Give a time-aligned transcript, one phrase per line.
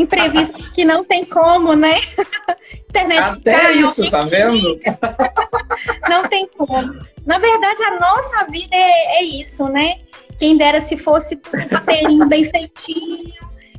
[0.00, 2.00] imprevistos que não tem como, né?
[2.88, 4.80] Internet Até cai, isso, tá vendo?
[6.08, 6.94] não tem como.
[7.24, 9.96] Na verdade, a nossa vida é, é isso, né?
[10.38, 13.34] Quem dera se fosse tudo bem feitinho.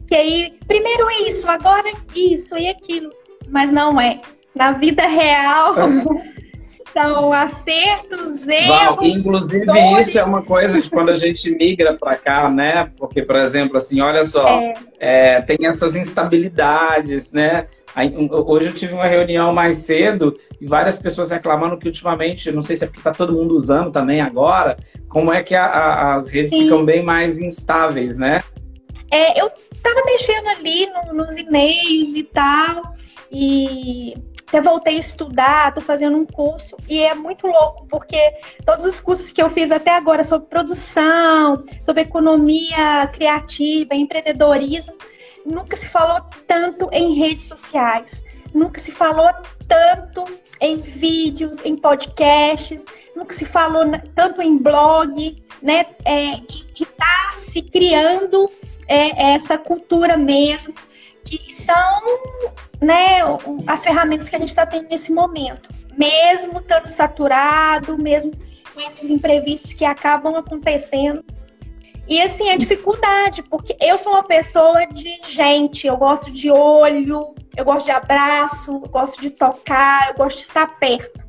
[0.08, 3.10] Que aí, primeiro isso, agora isso e aquilo.
[3.48, 4.22] Mas não é.
[4.54, 5.76] Na vida real,
[6.94, 8.68] são acertos, erros.
[8.68, 10.08] Val, inclusive, dores.
[10.08, 12.92] isso é uma coisa de quando a gente migra para cá, né?
[12.98, 14.74] Porque, por exemplo, assim, olha só, é.
[15.00, 17.68] É, tem essas instabilidades, né?
[18.46, 22.78] Hoje eu tive uma reunião mais cedo e várias pessoas reclamando que ultimamente, não sei
[22.78, 24.78] se é porque está todo mundo usando também agora,
[25.10, 26.64] como é que a, a, as redes Sim.
[26.64, 28.44] ficam bem mais instáveis, né?
[29.12, 32.96] É, eu estava mexendo ali no, nos e-mails e tal,
[33.30, 34.14] e
[34.52, 38.20] eu voltei a estudar, estou fazendo um curso e é muito louco, porque
[38.66, 44.96] todos os cursos que eu fiz até agora sobre produção, sobre economia criativa, empreendedorismo,
[45.46, 49.30] nunca se falou tanto em redes sociais, nunca se falou
[49.68, 50.26] tanto
[50.60, 52.84] em vídeos, em podcasts,
[53.16, 55.86] nunca se falou tanto em blog, né?
[56.06, 58.50] É, de estar tá se criando
[58.88, 60.74] é, essa cultura mesmo
[61.26, 62.02] que são
[62.82, 63.20] né,
[63.68, 65.70] as ferramentas que a gente está tendo nesse momento.
[65.98, 68.32] Mesmo estando saturado, mesmo
[68.74, 71.24] com esses imprevistos que acabam acontecendo.
[72.08, 77.34] E assim, a dificuldade, porque eu sou uma pessoa de gente, eu gosto de olho,
[77.56, 81.22] eu gosto de abraço, eu gosto de tocar, eu gosto de estar perto.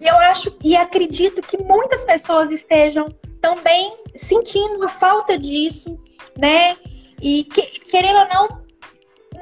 [0.00, 3.06] E eu acho e acredito que muitas pessoas estejam
[3.40, 5.98] também sentindo a falta disso,
[6.38, 6.76] né?
[7.20, 8.61] E que, querendo ou não,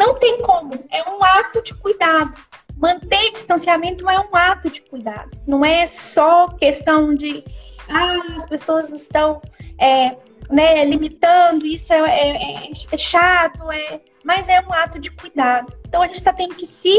[0.00, 0.72] não tem como.
[0.90, 2.34] É um ato de cuidado.
[2.74, 5.30] Manter distanciamento é um ato de cuidado.
[5.46, 7.44] Não é só questão de
[7.86, 9.42] ah, as pessoas estão
[9.78, 10.16] é,
[10.48, 15.70] né, limitando, isso é, é, é, é chato, é, mas é um ato de cuidado.
[15.86, 16.98] Então a gente está tendo que se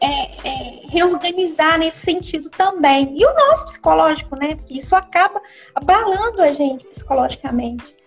[0.00, 3.18] é, é, reorganizar nesse sentido também.
[3.18, 4.54] E o nosso psicológico, né?
[4.54, 5.42] Porque isso acaba
[5.74, 7.97] abalando a gente psicologicamente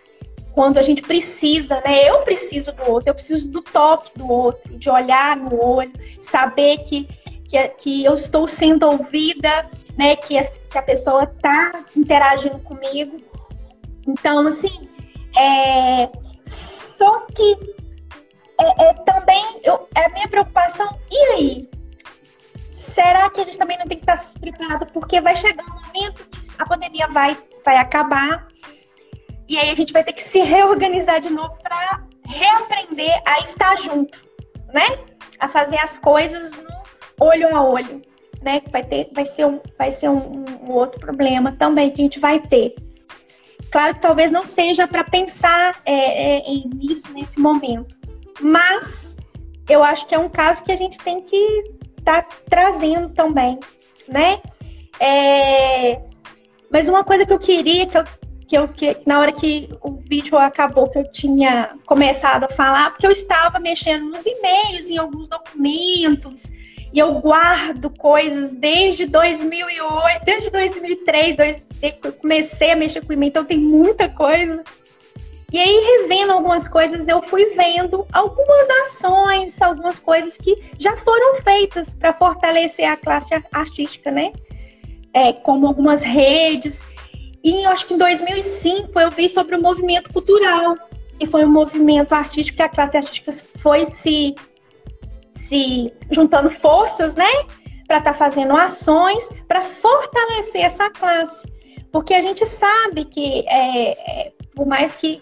[0.54, 2.10] quando a gente precisa, né?
[2.10, 5.92] Eu preciso do outro, eu preciso do toque do outro, de olhar no olho,
[6.22, 7.08] saber que,
[7.48, 10.16] que, que eu estou sendo ouvida, né?
[10.16, 13.18] Que a, que a pessoa está interagindo comigo.
[14.08, 14.90] Então, assim,
[15.38, 16.10] é...
[16.98, 17.58] só que
[18.60, 21.70] é, é também eu, é a minha preocupação, e aí?
[22.94, 24.86] Será que a gente também não tem que estar preparado?
[24.88, 28.48] Porque vai chegar um momento que a pandemia vai, vai acabar
[29.52, 33.78] e aí a gente vai ter que se reorganizar de novo para reaprender a estar
[33.82, 34.26] junto,
[34.74, 34.98] né?
[35.38, 38.02] A fazer as coisas no olho a olho,
[38.42, 38.62] né?
[38.72, 42.18] Vai ter, vai ser um, vai ser um, um outro problema também que a gente
[42.18, 42.76] vai ter.
[43.70, 47.94] Claro que talvez não seja para pensar é, é, nisso nesse momento,
[48.40, 49.18] mas
[49.68, 51.64] eu acho que é um caso que a gente tem que
[51.98, 53.60] estar tá trazendo também,
[54.08, 54.42] né?
[54.98, 56.00] É...
[56.70, 58.06] Mas uma coisa que eu queria, que eu
[58.52, 62.90] que eu que na hora que o vídeo acabou que eu tinha começado a falar,
[62.90, 66.44] porque eu estava mexendo nos e-mails, em alguns documentos,
[66.92, 71.66] e eu guardo coisas desde 2008, desde 2003, dois,
[72.04, 74.62] eu comecei a mexer com e-mail, então tem muita coisa.
[75.50, 81.42] E aí, revendo algumas coisas, eu fui vendo algumas ações, algumas coisas que já foram
[81.42, 84.34] feitas para fortalecer a classe artística, né?
[85.14, 86.91] É, como algumas redes.
[87.44, 90.78] E acho que em 2005 eu vi sobre o movimento cultural,
[91.20, 94.36] que foi um movimento artístico que a classe artística foi se,
[95.32, 97.32] se juntando forças, né?
[97.88, 101.48] Para estar tá fazendo ações para fortalecer essa classe.
[101.92, 105.22] Porque a gente sabe que, é, é, por mais que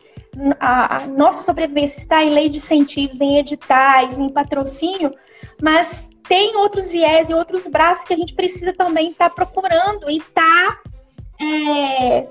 [0.60, 5.14] a, a nossa sobrevivência está em lei de incentivos, em editais, em patrocínio,
[5.62, 10.10] mas tem outros viés e outros braços que a gente precisa também estar tá procurando
[10.12, 10.90] e estar tá
[11.42, 12.28] é,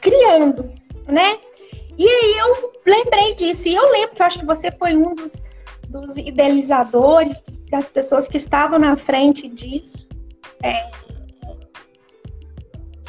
[0.00, 0.72] criando,
[1.06, 1.38] né?
[1.96, 5.14] E aí eu lembrei disso, e eu lembro que eu acho que você foi um
[5.14, 5.44] dos,
[5.88, 10.08] dos idealizadores, das pessoas que estavam na frente disso.
[10.62, 10.90] É,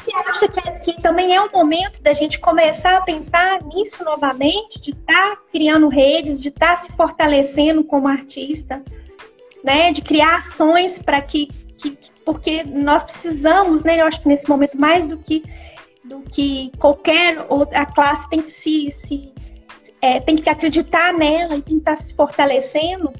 [0.00, 4.80] você acha que, que, também é um momento da gente começar a pensar nisso novamente,
[4.80, 8.82] de estar tá criando redes, de estar tá se fortalecendo como artista,
[9.62, 9.92] né?
[9.92, 11.48] De criar ações para que
[11.80, 14.00] que, porque nós precisamos, né?
[14.00, 15.42] Eu acho que nesse momento mais do que
[16.02, 19.32] do que qualquer outra classe tem que se, se
[20.02, 23.12] é, tem que acreditar nela e tem que estar se fortalecendo.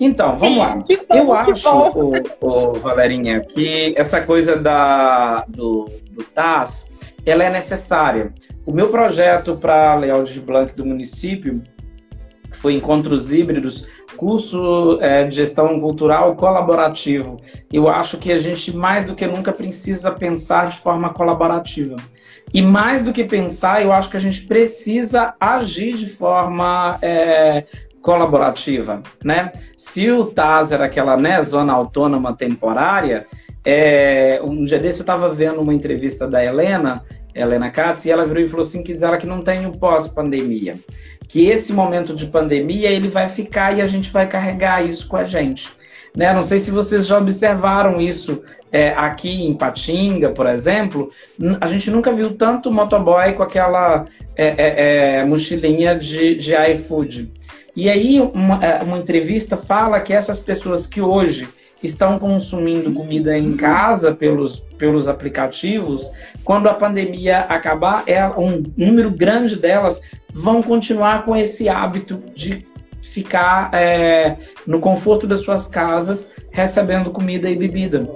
[0.00, 0.76] Então, vamos Sim, lá.
[1.08, 6.86] Bom, eu acho, ô, ô, Valerinha, que essa coisa da, do, do TAS,
[7.26, 8.32] ela é necessária.
[8.64, 11.62] O meu projeto para a Leal de Blanc do município,
[12.50, 13.86] que foi Encontros Híbridos,
[14.16, 17.40] curso é, de gestão cultural colaborativo.
[17.72, 21.96] Eu acho que a gente, mais do que nunca, precisa pensar de forma colaborativa.
[22.52, 27.64] E mais do que pensar, eu acho que a gente precisa agir de forma é,
[28.00, 29.52] colaborativa, né?
[29.76, 33.26] Se o TAS era aquela né, zona autônoma temporária,
[33.64, 37.04] é, um dia desse eu estava vendo uma entrevista da Helena,
[37.34, 39.76] Helena Katz, e ela virou e falou assim que diz ela que não tem o
[39.76, 40.76] pós-pandemia.
[41.28, 45.16] Que esse momento de pandemia ele vai ficar e a gente vai carregar isso com
[45.16, 45.70] a gente.
[46.16, 46.32] Né?
[46.32, 48.42] Não sei se vocês já observaram isso
[48.72, 51.10] é, aqui em Patinga, por exemplo.
[51.60, 57.30] A gente nunca viu tanto motoboy com aquela é, é, é mochilinha de, de iFood.
[57.76, 61.46] E aí, uma, é, uma entrevista fala que essas pessoas que hoje
[61.82, 66.10] estão consumindo comida em casa pelos, pelos aplicativos,
[66.44, 70.00] quando a pandemia acabar, é um número grande delas
[70.32, 72.66] vão continuar com esse hábito de
[73.02, 74.36] ficar é,
[74.66, 78.08] no conforto das suas casas recebendo comida e bebida.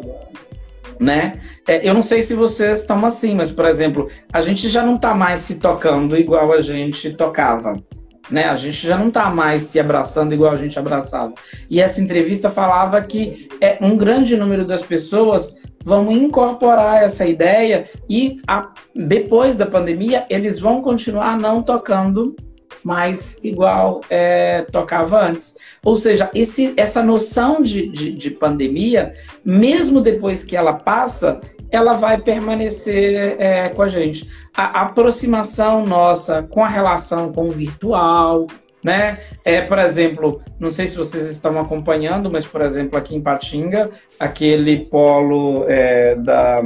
[1.01, 1.41] Né?
[1.67, 4.97] É, eu não sei se vocês estão assim, mas, por exemplo, a gente já não
[4.97, 7.83] está mais se tocando igual a gente tocava
[8.31, 8.45] né?
[8.45, 11.35] A gente já não está mais se abraçando igual a gente abraçava.
[11.69, 17.89] E essa entrevista falava que é, um grande número das pessoas vão incorporar essa ideia
[18.09, 22.37] e a, depois da pandemia eles vão continuar não tocando
[22.83, 25.55] mais igual é, tocava antes.
[25.85, 29.13] Ou seja, esse, essa noção de, de, de pandemia,
[29.45, 31.41] mesmo depois que ela passa,
[31.73, 34.29] ela vai permanecer é, com a gente.
[34.55, 38.47] A, aproximação nossa com a relação com o virtual,
[38.85, 39.21] né?
[39.43, 43.91] É, por exemplo, não sei se vocês estão acompanhando, mas, por exemplo, aqui em Patinga,
[44.21, 46.61] aquele polo é, da,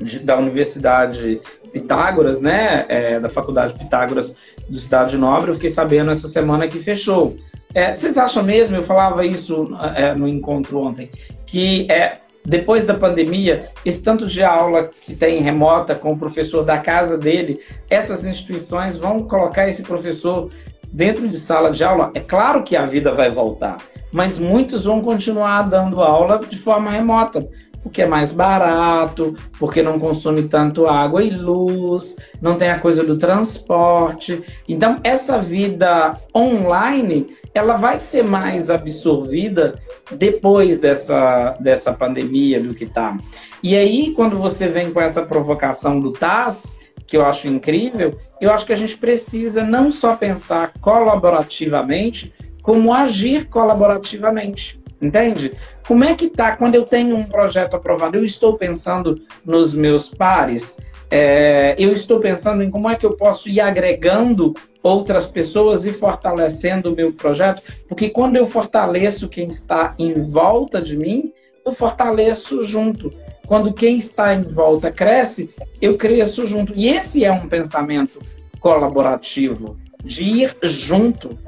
[0.00, 1.40] de, da Universidade
[1.72, 2.86] Pitágoras, né?
[2.88, 4.34] É, da Faculdade Pitágoras
[4.66, 7.36] do Cidade Nobre, eu fiquei sabendo essa semana que fechou.
[7.74, 11.10] É, vocês acham mesmo, eu falava isso é, no encontro ontem,
[11.44, 16.62] que é, depois da pandemia, esse tanto de aula que tem remota com o professor
[16.62, 17.58] da casa dele,
[17.90, 20.48] essas instituições vão colocar esse professor
[20.86, 22.12] dentro de sala de aula.
[22.14, 23.78] É claro que a vida vai voltar,
[24.12, 27.48] mas muitos vão continuar dando aula de forma remota,
[27.82, 33.04] porque é mais barato, porque não consome tanto água e luz, não tem a coisa
[33.04, 34.42] do transporte.
[34.68, 39.80] Então, essa vida online, ela vai ser mais absorvida
[40.12, 43.16] depois dessa, dessa pandemia do que tá.
[43.62, 46.76] E aí, quando você vem com essa provocação do TAS,
[47.06, 52.32] que eu acho incrível, eu acho que a gente precisa não só pensar colaborativamente,
[52.62, 54.80] como agir colaborativamente.
[55.00, 55.52] Entende?
[55.86, 58.16] Como é que tá quando eu tenho um projeto aprovado?
[58.16, 60.78] Eu estou pensando nos meus pares,
[61.10, 65.92] é, eu estou pensando em como é que eu posso ir agregando outras pessoas e
[65.92, 71.32] fortalecendo o meu projeto, porque quando eu fortaleço quem está em volta de mim,
[71.64, 73.10] eu fortaleço junto.
[73.46, 75.50] Quando quem está em volta cresce,
[75.80, 76.72] eu cresço junto.
[76.74, 78.20] E esse é um pensamento
[78.60, 81.38] colaborativo, de ir junto,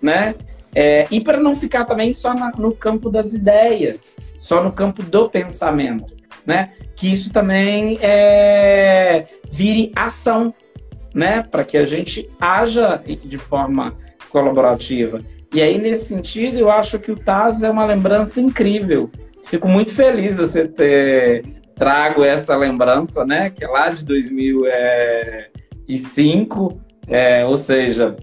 [0.00, 0.34] né?
[0.74, 5.02] É, e para não ficar também só na, no campo das ideias, só no campo
[5.02, 6.14] do pensamento,
[6.46, 6.70] né?
[6.94, 10.54] Que isso também é, vire ação,
[11.14, 11.42] né?
[11.42, 13.94] Para que a gente haja de forma
[14.30, 15.20] colaborativa.
[15.52, 19.10] E aí, nesse sentido, eu acho que o Taz é uma lembrança incrível.
[19.44, 21.44] Fico muito feliz de você ter
[21.74, 23.50] trago essa lembrança, né?
[23.50, 28.16] Que é lá de 2005, é, ou seja,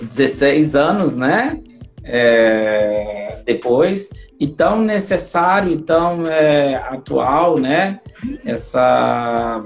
[0.00, 1.60] 16 anos, né?
[2.08, 8.00] É, depois, e tão necessário e tão é, atual, né?
[8.44, 9.64] Essa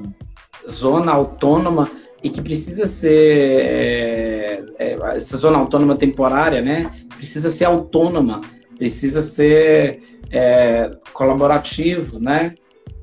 [0.68, 1.90] zona autônoma
[2.22, 6.90] e que precisa ser é, é, essa zona autônoma temporária, né?
[7.16, 8.40] Precisa ser autônoma,
[8.76, 12.54] precisa ser é, colaborativo, né?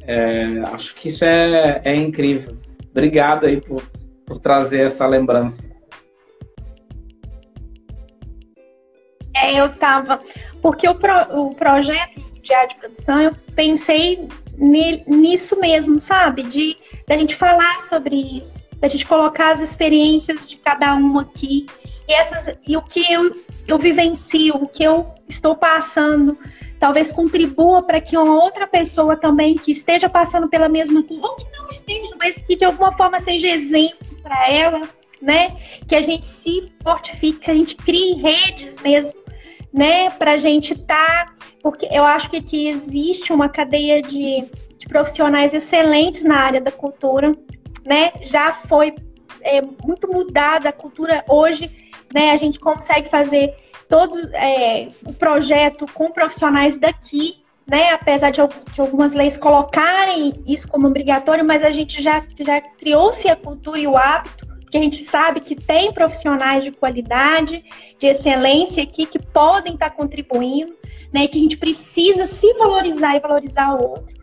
[0.01, 2.58] É, acho que isso é, é incrível.
[2.91, 3.84] Obrigado aí por,
[4.25, 5.77] por trazer essa lembrança.
[9.56, 10.20] Eu tava.
[10.62, 14.27] Porque o, pro, o projeto de arte de produção, eu pensei
[14.58, 16.44] nisso mesmo, sabe?
[16.44, 16.75] De
[17.08, 21.66] da gente falar sobre isso, da gente colocar as experiências de cada um aqui.
[22.08, 23.36] E, essas, e o que eu,
[23.68, 26.38] eu vivencio, o que eu estou passando,
[26.80, 31.36] talvez contribua para que uma outra pessoa também que esteja passando pela mesma coisa, ou
[31.36, 34.82] que não esteja, mas que de alguma forma seja exemplo para ela,
[35.22, 35.56] né?
[35.88, 39.27] Que a gente se fortifique, que a gente crie redes mesmo
[39.78, 44.44] né, para a gente tá, porque eu acho que aqui existe uma cadeia de,
[44.78, 47.32] de, profissionais excelentes na área da cultura,
[47.86, 48.96] né, já foi
[49.42, 52.32] é, muito mudada a cultura hoje né?
[52.32, 53.56] A gente consegue fazer
[53.90, 57.92] todo é, o projeto com profissionais daqui, né?
[57.92, 58.40] Apesar de,
[58.74, 63.80] de, algumas leis colocarem isso como obrigatório, mas a gente já, já criou-se a cultura
[63.80, 67.64] e o hábito, porque a gente sabe que tem profissionais de qualidade,
[67.98, 70.76] de excelência aqui que podem estar contribuindo,
[71.12, 71.26] né?
[71.26, 74.14] Que a gente precisa se valorizar e valorizar o outro.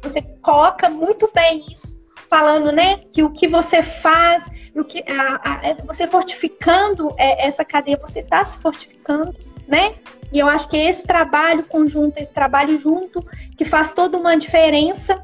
[0.00, 1.94] Você coloca muito bem isso,
[2.30, 3.00] falando, né?
[3.12, 7.98] Que o que você faz, o que a, a, é, você fortificando é, essa cadeia,
[8.00, 9.36] você está se fortificando,
[9.68, 9.94] né?
[10.32, 13.22] E eu acho que é esse trabalho conjunto, esse trabalho junto,
[13.58, 15.22] que faz toda uma diferença.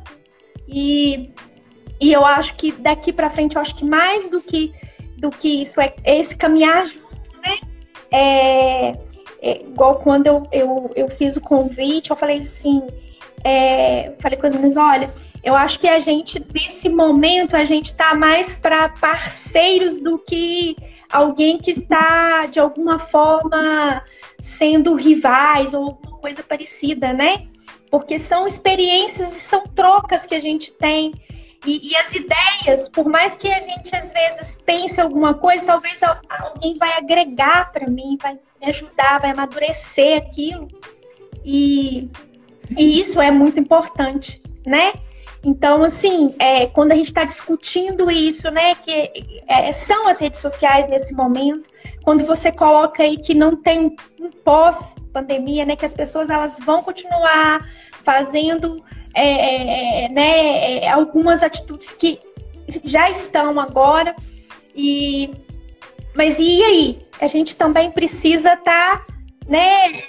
[0.69, 1.31] E,
[2.01, 4.73] e eu acho que daqui para frente, eu acho que mais do que,
[5.17, 7.59] do que isso, é esse caminhar junto, né?
[8.11, 8.99] É,
[9.41, 12.83] é, igual quando eu, eu, eu fiz o convite, eu falei assim,
[13.45, 15.13] é, falei com as meninas, olha,
[15.43, 20.77] eu acho que a gente, nesse momento, a gente está mais para parceiros do que
[21.11, 24.03] alguém que está, de alguma forma,
[24.41, 27.47] sendo rivais ou alguma coisa parecida, né?
[27.91, 31.15] Porque são experiências e são trocas que a gente tem.
[31.67, 36.01] E, e, as ideias, por mais que a gente às vezes pense alguma coisa, talvez
[36.03, 40.69] alguém vai agregar para mim, vai me ajudar, vai amadurecer aquilo.
[41.45, 42.09] E,
[42.77, 44.93] e isso é muito importante, né?
[45.43, 50.41] Então, assim, é, quando a gente está discutindo isso, né, que é, são as redes
[50.41, 51.69] sociais nesse momento,
[52.03, 56.83] quando você coloca aí que não tem um pós-pandemia, né, que as pessoas elas vão
[56.83, 57.65] continuar
[58.03, 58.83] fazendo
[59.19, 62.21] é, é, é né, é, algumas atitudes que
[62.85, 64.15] já estão agora,
[64.75, 65.31] e
[66.15, 66.99] mas e aí?
[67.21, 69.07] A gente também precisa estar, tá,
[69.47, 70.03] né,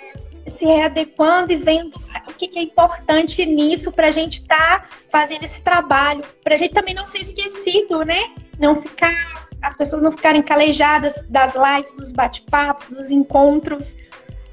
[0.47, 1.95] se readequando e vendo
[2.27, 6.55] o que, que é importante nisso para a gente estar tá fazendo esse trabalho, para
[6.55, 8.31] a gente também não ser esquecido, né?
[8.57, 13.93] Não ficar, as pessoas não ficarem calejadas das lives, dos bate-papos, dos encontros,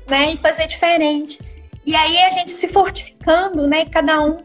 [0.06, 0.34] né?
[0.34, 1.38] E fazer diferente.
[1.86, 3.86] E aí a gente se fortificando, né?
[3.86, 4.44] Cada um.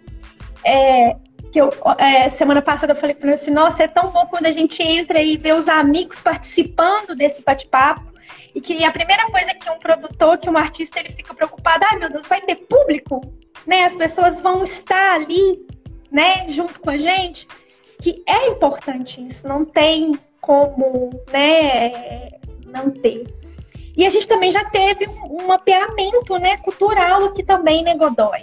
[0.63, 1.17] É,
[1.51, 4.51] que eu, é, semana passada eu falei para assim, nossa, é tão bom quando a
[4.51, 8.10] gente entra e vê os amigos participando desse bate-papo
[8.55, 11.98] e que a primeira coisa que um produtor, que um artista, ele fica preocupado, ai
[11.98, 13.21] meu Deus, vai ter público?
[13.65, 13.83] Né?
[13.83, 15.65] As pessoas vão estar ali,
[16.10, 17.48] né, junto com a gente,
[18.01, 22.29] que é importante isso, não tem como, né,
[22.65, 23.40] não ter.
[23.95, 28.39] E a gente também já teve um, um mapeamento, né, cultural aqui também, né, Godoy?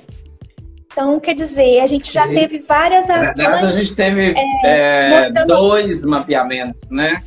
[0.90, 2.12] Então, quer dizer, a gente Sim.
[2.12, 3.36] já teve várias ações.
[3.36, 5.46] Na verdade, a gente teve é, é, mostrando...
[5.46, 7.22] dois mapeamentos, né?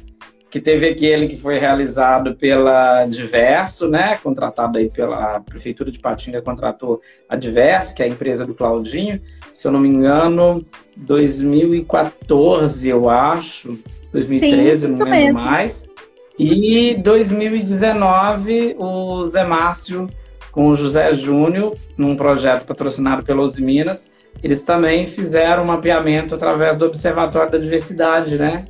[0.52, 6.42] que teve aquele que foi realizado pela Diverso, né, contratado aí pela Prefeitura de Patinga,
[6.42, 9.22] contratou a Diverso, que é a empresa do Claudinho,
[9.54, 10.66] se eu não me engano,
[10.98, 13.80] 2014, eu acho,
[14.12, 15.40] 2013, Sim, não lembro mesmo.
[15.40, 15.90] mais.
[16.38, 20.10] E 2019, o Zé Márcio
[20.52, 24.10] com o José Júnior, num projeto patrocinado pela Minas,
[24.44, 28.66] eles também fizeram um mapeamento através do Observatório da Diversidade, né?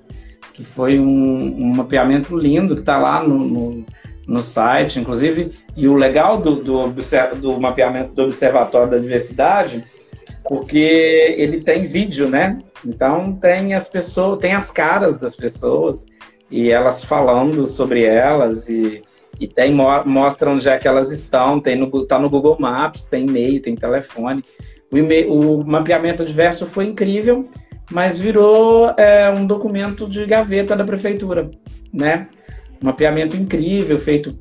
[0.54, 3.86] que foi um, um mapeamento lindo que está lá no, no,
[4.28, 6.94] no, site, inclusive, e o legal do, do,
[7.40, 9.84] do mapeamento do Observatório da Diversidade,
[10.44, 12.60] porque ele tem vídeo, né?
[12.86, 16.06] Então tem as pessoas, tem as caras das pessoas
[16.52, 19.02] e elas falando sobre elas e,
[19.40, 23.26] e tem mostra onde é que elas estão, tem no tá no Google Maps, tem
[23.26, 24.44] e-mail, tem telefone.
[24.92, 27.50] O, o mapeamento diverso foi incrível
[27.92, 31.52] mas virou é, um documento de gaveta da prefeitura,
[31.94, 32.28] né?
[32.82, 34.34] Um mapeamento incrível, feito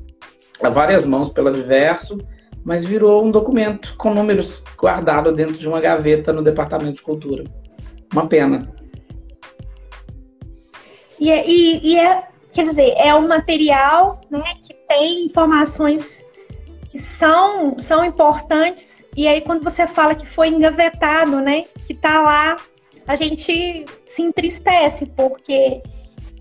[0.63, 2.17] a várias mãos pela Diverso,
[2.63, 7.43] mas virou um documento com números guardado dentro de uma gaveta no Departamento de Cultura.
[8.11, 8.71] Uma pena.
[11.21, 16.25] E, é, e, e é, quer dizer, é um material né, que tem informações
[16.89, 22.21] que são, são importantes, e aí quando você fala que foi engavetado, né, que está
[22.21, 22.57] lá
[23.07, 25.83] a gente se entristece, porque,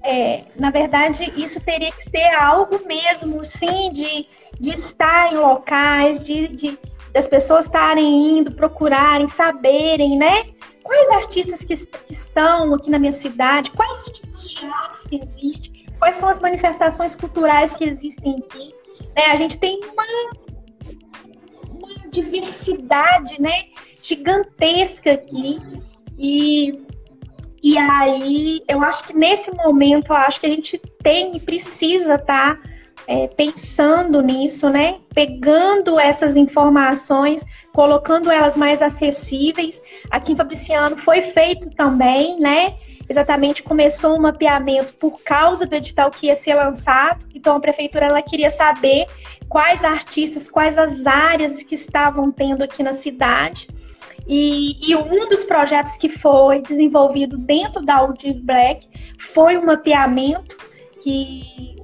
[0.03, 4.27] é, na verdade, isso teria que ser algo mesmo, sim, de,
[4.59, 6.79] de estar em locais, de, de
[7.13, 10.45] das pessoas estarem indo, procurarem, saberem, né?
[10.83, 15.21] Quais artistas que, que estão aqui na minha cidade, quais os tipos de artes que
[15.23, 18.75] existem, quais são as manifestações culturais que existem aqui.
[19.15, 19.27] Né?
[19.27, 20.05] A gente tem uma,
[21.69, 23.67] uma diversidade né,
[24.03, 25.61] gigantesca aqui
[26.19, 26.83] e,
[27.63, 32.15] e aí, eu acho que nesse momento, eu acho que a gente tem e precisa
[32.15, 32.70] estar tá,
[33.11, 34.99] é, pensando nisso, né?
[35.13, 39.83] Pegando essas informações, colocando elas mais acessíveis.
[40.09, 42.77] Aqui em Fabriciano foi feito também, né?
[43.09, 47.27] exatamente começou um mapeamento por causa do edital que ia ser lançado.
[47.35, 49.07] Então a prefeitura ela queria saber
[49.49, 53.69] quais artistas, quais as áreas que estavam tendo aqui na cidade.
[54.29, 58.87] E, e, um dos projetos que foi desenvolvido dentro da Audi Black
[59.19, 60.57] foi um mapeamento
[61.03, 61.80] que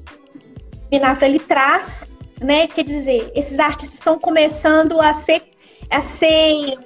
[0.90, 2.04] Binafra ele traz,
[2.40, 2.66] né?
[2.66, 5.42] Quer dizer, esses artistas estão começando a ser,
[5.90, 6.78] a ser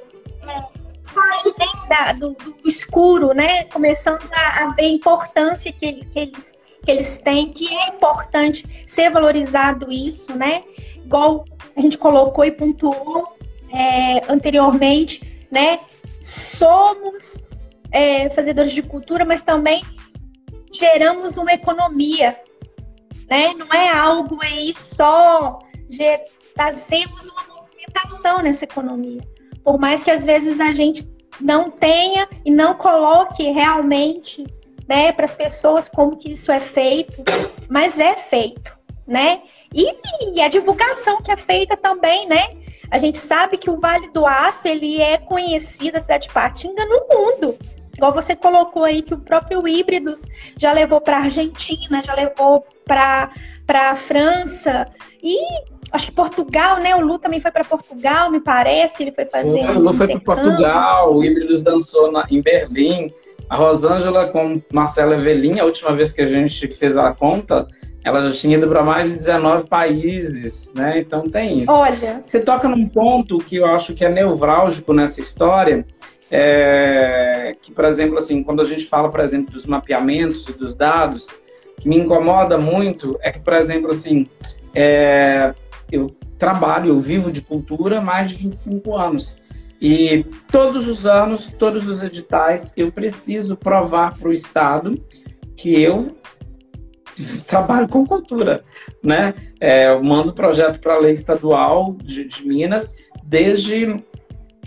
[0.42, 1.54] é, sair
[1.88, 3.64] da, do, do, escuro, né?
[3.64, 8.85] Começando a, a ver a importância que, que, eles, que eles têm, que é importante
[8.87, 10.62] ser valorizado isso, né?
[11.04, 11.45] Igual
[11.76, 13.37] a gente colocou e pontuou
[13.73, 15.80] é, anteriormente, né?
[16.21, 17.42] Somos
[17.90, 19.83] é, fazedores de cultura, mas também
[20.73, 22.38] geramos uma economia,
[23.31, 23.55] né?
[23.55, 25.61] Não é algo aí só
[26.55, 29.21] trazemos uma movimentação nessa economia.
[29.65, 31.09] Por mais que às vezes a gente
[31.41, 34.45] não tenha e não coloque realmente,
[34.89, 37.23] né, para as pessoas como que isso é feito,
[37.69, 39.43] mas é feito, né?
[39.73, 39.95] E,
[40.35, 42.51] e a divulgação que é feita também, né?
[42.91, 46.85] A gente sabe que o Vale do Aço ele é conhecido, a cidade de Patinga,
[46.85, 47.57] no mundo.
[47.97, 50.25] Igual você colocou aí que o próprio Híbridos
[50.59, 54.88] já levou para a Argentina, já levou para a França
[55.23, 55.37] e
[55.92, 56.97] acho que Portugal, né?
[56.97, 59.02] O Lu também foi para Portugal, me parece.
[59.02, 59.70] Ele foi fazer.
[59.70, 63.12] o Lu foi para Portugal, o Híbridos dançou na, em Berlim.
[63.49, 67.66] A Rosângela com Marcela Evelin, a última vez que a gente fez a conta,
[68.04, 71.00] ela já tinha ido para mais de 19 países, né?
[71.00, 71.73] Então tem isso.
[71.73, 72.20] Olha.
[72.23, 75.85] Você toca num ponto que eu acho que é nevrálgico nessa história,
[76.30, 80.76] é, que, por exemplo, assim, quando a gente fala, por exemplo, dos mapeamentos e dos
[80.76, 81.26] dados,
[81.81, 84.27] que me incomoda muito é que, por exemplo, assim,
[84.75, 85.53] é,
[85.91, 86.09] eu
[86.39, 89.39] trabalho, eu vivo de cultura há mais de 25 anos.
[89.81, 94.95] E todos os anos, todos os editais, eu preciso provar para o Estado
[95.57, 96.17] que eu
[97.47, 98.63] trabalho com cultura,
[99.03, 99.35] né?
[99.59, 103.97] É, eu mando projeto para a lei estadual de, de, Minas desde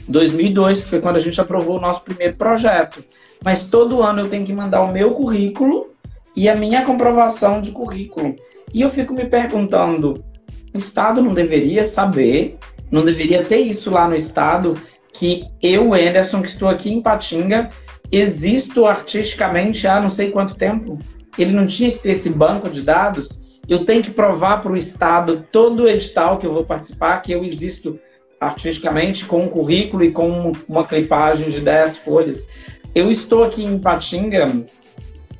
[0.07, 3.03] 2002, que foi quando a gente aprovou o nosso primeiro projeto.
[3.43, 5.92] Mas todo ano eu tenho que mandar o meu currículo
[6.35, 8.35] e a minha comprovação de currículo.
[8.73, 10.23] E eu fico me perguntando,
[10.73, 12.57] o Estado não deveria saber,
[12.91, 14.73] não deveria ter isso lá no Estado,
[15.13, 17.69] que eu, Anderson, que estou aqui em Patinga,
[18.11, 20.97] existo artisticamente há não sei quanto tempo?
[21.37, 23.41] ele não tinha que ter esse banco de dados.
[23.67, 27.31] Eu tenho que provar para o Estado todo o edital que eu vou participar que
[27.31, 27.99] eu existo
[28.39, 32.45] artisticamente com um currículo e com uma clipagem de 10 folhas.
[32.93, 34.51] Eu estou aqui em Patinga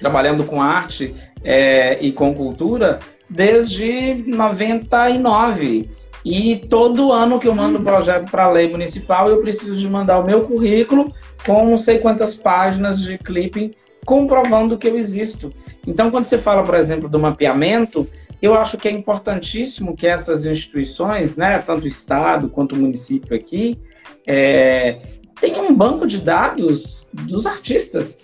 [0.04, 5.90] trabalhando com arte é, e com cultura desde 99.
[6.26, 9.90] E todo ano que eu mando um projeto para a lei municipal, eu preciso de
[9.90, 11.14] mandar o meu currículo
[11.46, 13.72] com não sei quantas páginas de clipping
[14.06, 15.54] comprovando que eu existo.
[15.88, 18.08] Então, quando você fala, por exemplo, do mapeamento,
[18.42, 23.36] eu acho que é importantíssimo que essas instituições, né, tanto o Estado quanto o município
[23.36, 23.80] aqui,
[24.28, 25.00] é,
[25.40, 28.18] tenham um banco de dados dos artistas.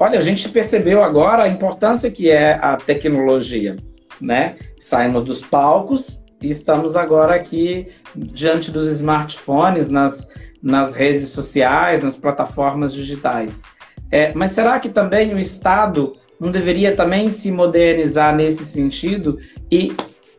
[0.00, 3.74] Olha, a gente percebeu agora a importância que é a tecnologia,
[4.20, 4.54] né?
[4.78, 10.28] Saímos dos palcos e estamos agora aqui diante dos smartphones, nas,
[10.62, 13.64] nas redes sociais, nas plataformas digitais.
[14.08, 19.36] É, mas será que também o Estado não deveria também se modernizar nesse sentido?
[19.68, 19.92] E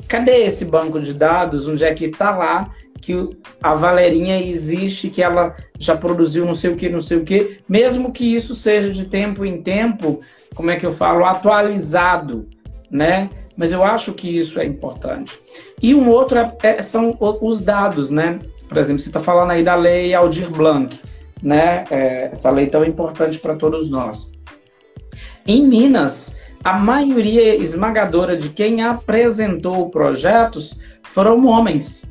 [0.09, 1.67] cadê esse banco de dados?
[1.67, 2.69] Onde é que está lá
[3.01, 3.29] que
[3.63, 7.59] a Valerinha existe, que ela já produziu não sei o que, não sei o que,
[7.67, 10.19] mesmo que isso seja de tempo em tempo,
[10.53, 12.49] como é que eu falo, atualizado,
[12.91, 13.29] né?
[13.55, 15.39] Mas eu acho que isso é importante.
[15.81, 18.39] E um outro é, é, são os dados, né?
[18.67, 20.99] Por exemplo, você está falando aí da lei Aldir Blanc
[21.41, 24.31] né, é, essa lei tão importante para todos nós.
[25.47, 32.09] Em Minas, a maioria esmagadora de quem apresentou projetos foram homens.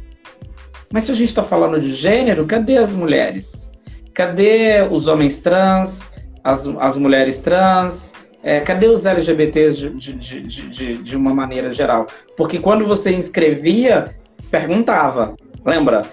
[0.92, 3.70] Mas se a gente está falando de gênero, cadê as mulheres?
[4.14, 8.14] Cadê os homens trans, as, as mulheres trans?
[8.42, 12.06] É, cadê os LGBTs de, de, de, de, uma maneira geral?
[12.36, 14.16] Porque quando você inscrevia,
[14.50, 15.34] perguntava,
[15.64, 16.06] lembra?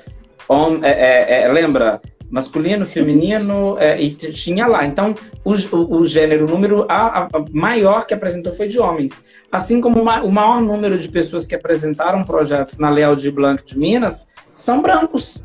[0.49, 2.01] Hom, é, é, é lembra?
[2.29, 4.85] Masculino, feminino, é, e tinha lá.
[4.85, 9.19] Então, o, o, o gênero, o número a, a, maior que apresentou foi de homens.
[9.51, 13.63] Assim como uma, o maior número de pessoas que apresentaram projetos na Leal de Blanc
[13.65, 15.43] de Minas são brancos.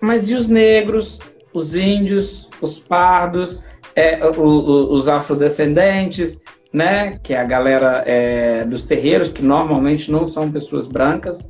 [0.00, 1.18] Mas e os negros,
[1.52, 7.18] os índios, os pardos, é, o, o, os afrodescendentes, né?
[7.22, 11.46] Que é a galera é, dos terreiros, que normalmente não são pessoas brancas.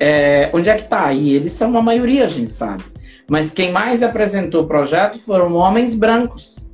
[0.00, 1.12] É, onde é que está?
[1.12, 2.84] E eles são uma maioria, a gente sabe.
[3.28, 6.68] Mas quem mais apresentou o projeto foram homens brancos.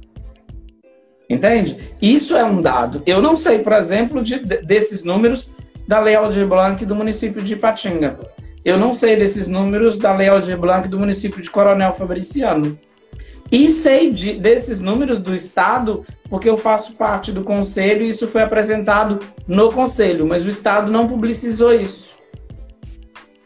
[1.28, 1.94] Entende?
[2.00, 3.02] Isso é um dado.
[3.06, 5.50] Eu não sei, por exemplo, de, desses números
[5.88, 8.18] da Lei Aldir Blanc do município de Ipatinga.
[8.64, 12.78] Eu não sei desses números da Lei Aldir Blanc do município de Coronel Fabriciano.
[13.50, 18.26] E sei de, desses números do Estado porque eu faço parte do conselho e isso
[18.26, 22.13] foi apresentado no conselho, mas o Estado não publicizou isso.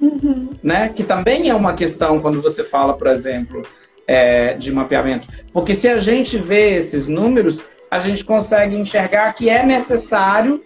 [0.00, 0.50] Uhum.
[0.62, 0.88] Né?
[0.88, 3.62] Que também é uma questão quando você fala, por exemplo,
[4.06, 5.28] é, de mapeamento.
[5.52, 10.62] Porque se a gente vê esses números, a gente consegue enxergar que é necessário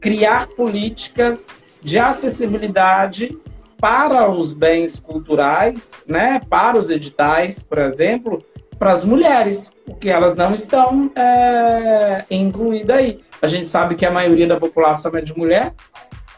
[0.00, 3.36] criar políticas de acessibilidade
[3.78, 8.44] para os bens culturais, né, para os editais, por exemplo,
[8.78, 13.20] para as mulheres, porque elas não estão é, incluídas aí.
[13.40, 15.74] A gente sabe que a maioria da população é de mulher.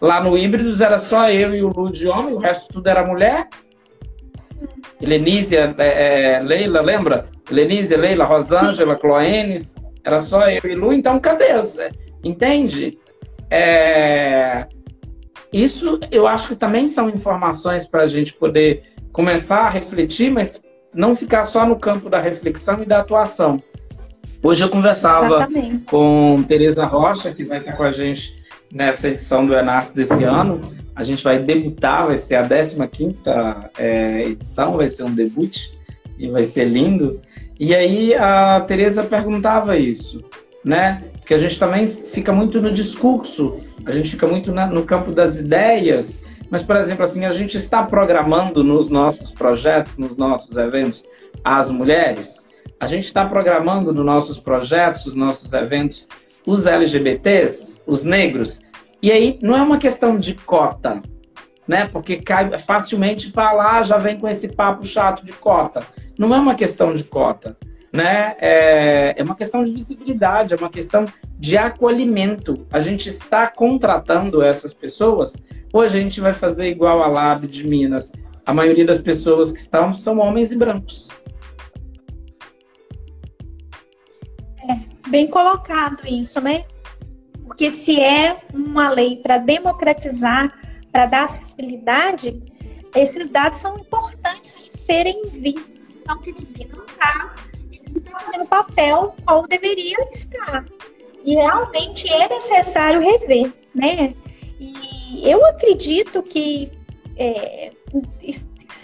[0.05, 3.07] Lá no Híbridos era só eu e o Lu de homem, o resto tudo era
[3.07, 3.49] mulher.
[5.01, 7.31] Lenísia, é, é, Leila, lembra?
[7.51, 11.47] Lenísia, Leila, Rosângela, Cloenes, era só eu e Lu, então cadê?
[12.23, 12.99] Entende?
[13.51, 14.67] É...
[15.51, 20.61] Isso eu acho que também são informações para a gente poder começar a refletir, mas
[20.93, 23.59] não ficar só no campo da reflexão e da atuação.
[24.43, 25.85] Hoje eu conversava Exatamente.
[25.87, 28.44] com Tereza Rocha, que vai estar com a gente
[28.75, 30.61] nessa edição do Enas desse ano.
[30.95, 32.77] A gente vai debutar, vai ser a 15
[33.79, 35.71] é, edição, vai ser um debut
[36.19, 37.21] e vai ser lindo.
[37.59, 40.25] E aí a Tereza perguntava isso,
[40.65, 41.03] né?
[41.19, 45.13] Porque a gente também fica muito no discurso, a gente fica muito na, no campo
[45.13, 50.57] das ideias, mas, por exemplo, assim, a gente está programando nos nossos projetos, nos nossos
[50.57, 51.05] eventos,
[51.43, 52.47] as mulheres,
[52.79, 56.07] a gente está programando nos nossos projetos, nos nossos eventos,
[56.47, 58.61] os LGBTs, os negros,
[59.05, 61.03] e aí não é uma questão de cota,
[61.69, 61.87] né?
[61.93, 65.87] Porque cai facilmente falar, ah, já vem com esse papo chato de cota.
[66.19, 67.55] Não é uma questão de cota,
[67.93, 68.35] né?
[68.39, 71.05] É, é uma questão de visibilidade, é uma questão
[71.39, 72.67] de acolhimento.
[72.73, 75.37] A gente está contratando essas pessoas
[75.71, 78.11] ou a gente vai fazer igual a Lab de Minas?
[78.47, 81.11] A maioria das pessoas que estão são homens e brancos.
[84.67, 86.65] É, bem colocado isso, né?
[87.55, 90.53] Porque se é uma lei para democratizar,
[90.91, 92.43] para dar acessibilidade,
[92.97, 95.89] esses dados são importantes de serem vistos.
[95.91, 97.33] Então, quer dizer, não está
[98.11, 100.65] tá fazendo papel qual deveria estar.
[101.25, 104.15] E realmente é necessário rever, né?
[104.59, 106.73] E eu acredito que
[107.17, 107.71] é,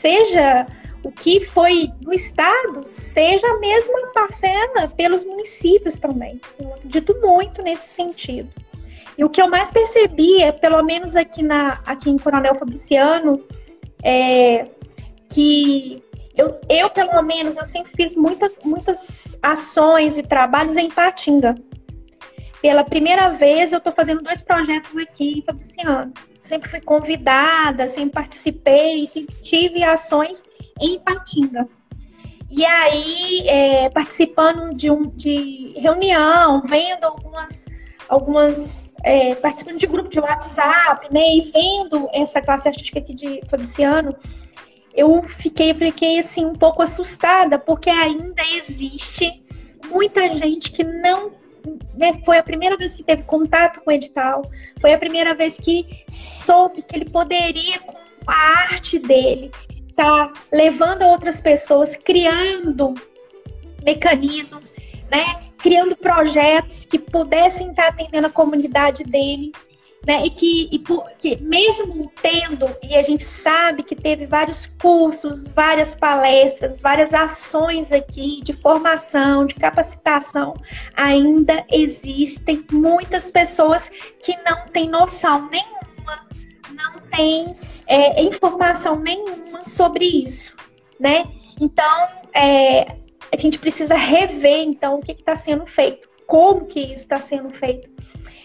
[0.01, 0.65] seja
[1.03, 6.41] o que foi do Estado, seja a mesma parcela pelos municípios também.
[6.59, 8.51] Eu acredito muito nesse sentido.
[9.17, 13.45] E o que eu mais percebi, é, pelo menos aqui, na, aqui em Coronel Fabriciano,
[14.03, 14.67] é
[15.29, 16.03] que
[16.37, 21.55] eu, eu, pelo menos, eu sempre fiz muita, muitas ações e trabalhos em Patinga.
[22.61, 26.13] Pela primeira vez, eu estou fazendo dois projetos aqui em Fabriciano.
[26.43, 30.43] Sempre fui convidada, sempre participei, sempre tive ações
[30.81, 31.69] em Patinga.
[32.51, 37.66] E aí, é, participando de, um, de reunião, vendo algumas,
[38.09, 43.40] algumas é, participando de grupo de WhatsApp, né, e vendo essa classe artística aqui de
[43.49, 44.16] Fabriciano,
[44.93, 49.43] eu fiquei, fiquei assim um pouco assustada, porque ainda existe
[49.88, 51.31] muita gente que não
[51.95, 54.43] né, foi a primeira vez que teve contato com o edital,
[54.81, 58.35] foi a primeira vez que soube que ele poderia, com a
[58.73, 59.51] arte dele,
[60.05, 62.95] tá levando outras pessoas, criando
[63.83, 64.73] mecanismos,
[65.11, 69.53] né, criando projetos que pudessem estar atendendo a comunidade dele
[70.07, 70.25] né?
[70.25, 70.83] E que, e
[71.19, 77.93] que mesmo tendo, e a gente sabe que teve vários cursos, várias palestras, várias ações
[77.93, 80.55] aqui de formação, de capacitação,
[80.95, 83.91] ainda existem muitas pessoas
[84.23, 86.27] que não têm noção nenhuma,
[86.73, 87.57] não têm
[87.90, 90.55] é, informação nenhuma sobre isso,
[90.98, 91.24] né?
[91.61, 92.96] Então, é,
[93.33, 97.50] a gente precisa rever, então, o que está sendo feito, como que isso está sendo
[97.50, 97.90] feito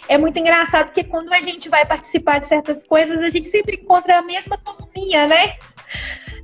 [0.08, 3.78] é muito engraçado porque quando a gente vai participar de certas coisas, a gente sempre
[3.78, 5.56] encontra a mesma turminha, né?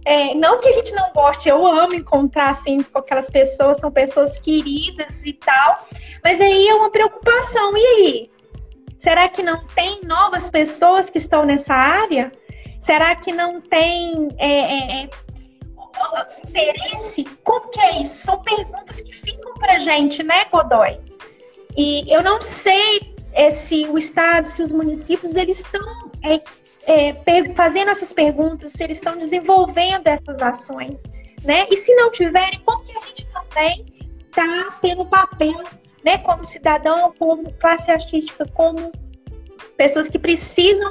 [0.03, 3.91] É, não que a gente não goste, eu amo encontrar assim com aquelas pessoas, são
[3.91, 5.87] pessoas queridas e tal,
[6.23, 7.77] mas aí é uma preocupação.
[7.77, 8.31] E aí?
[8.97, 12.31] Será que não tem novas pessoas que estão nessa área?
[12.81, 15.09] Será que não tem é, é, é
[16.47, 17.23] interesse?
[17.43, 18.25] Como que é isso?
[18.25, 20.99] São perguntas que ficam pra gente, né, Godoy?
[21.77, 26.41] E eu não sei é, se o Estado, se os municípios, eles estão é,
[26.85, 31.01] é, fazendo essas perguntas, se eles estão desenvolvendo essas ações,
[31.43, 31.67] né?
[31.69, 33.85] E se não tiverem, como que a gente também
[34.27, 35.63] está tendo papel
[36.03, 38.91] né, como cidadão, como classe artística, como
[39.77, 40.89] pessoas que precisam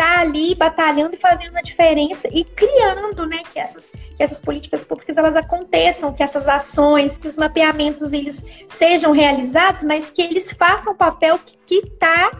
[0.00, 4.82] tá ali batalhando e fazendo a diferença e criando, né, que essas, que essas políticas
[4.82, 10.50] públicas elas aconteçam, que essas ações, que os mapeamentos eles sejam realizados, mas que eles
[10.52, 12.32] façam o papel que está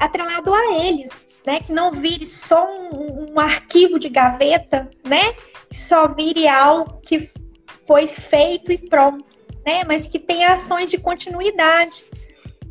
[0.00, 1.08] atrelado a eles,
[1.46, 5.34] né, que não vire só um, um arquivo de gaveta, né,
[5.70, 7.30] que só vire algo que
[7.86, 9.24] foi feito e pronto,
[9.64, 12.02] né, mas que tenha ações de continuidade.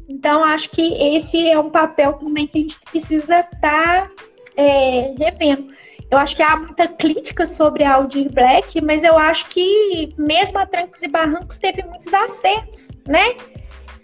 [0.10, 0.82] Então, acho que
[1.16, 4.12] esse é um papel também que a gente precisa estar tá
[4.56, 5.74] é, revendo.
[6.10, 10.60] Eu acho que há muita crítica sobre a Aldir Black, mas eu acho que mesmo
[10.60, 13.36] a Trancos e Barrancos teve muitos acertos, né?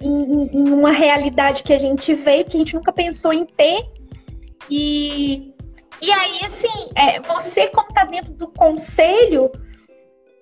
[0.01, 3.85] Em, em uma realidade que a gente veio, que a gente nunca pensou em ter.
[4.69, 5.53] E,
[6.01, 9.51] e aí, assim, é, você como está dentro do conselho,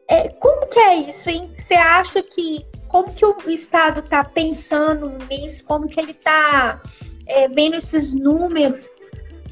[0.08, 1.54] é, como que é isso, hein?
[1.58, 5.66] Você acha que como que o Estado está pensando nisso?
[5.66, 6.82] Como que ele está
[7.26, 8.90] é, vendo esses números?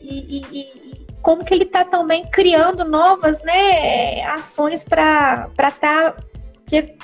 [0.06, 5.74] E, e, e como que ele está também criando novas né, ações para estar.
[5.80, 6.16] Tá,
[6.64, 6.96] porque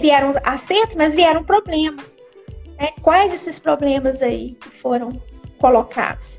[0.00, 2.16] vieram acertos, mas vieram problemas.
[2.78, 2.90] Né?
[3.02, 5.20] Quais esses problemas aí que foram
[5.58, 6.38] colocados?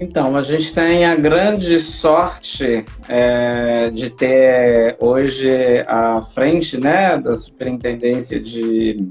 [0.00, 7.34] Então, a gente tem a grande sorte é, de ter hoje à frente né, da
[7.34, 9.08] Superintendência de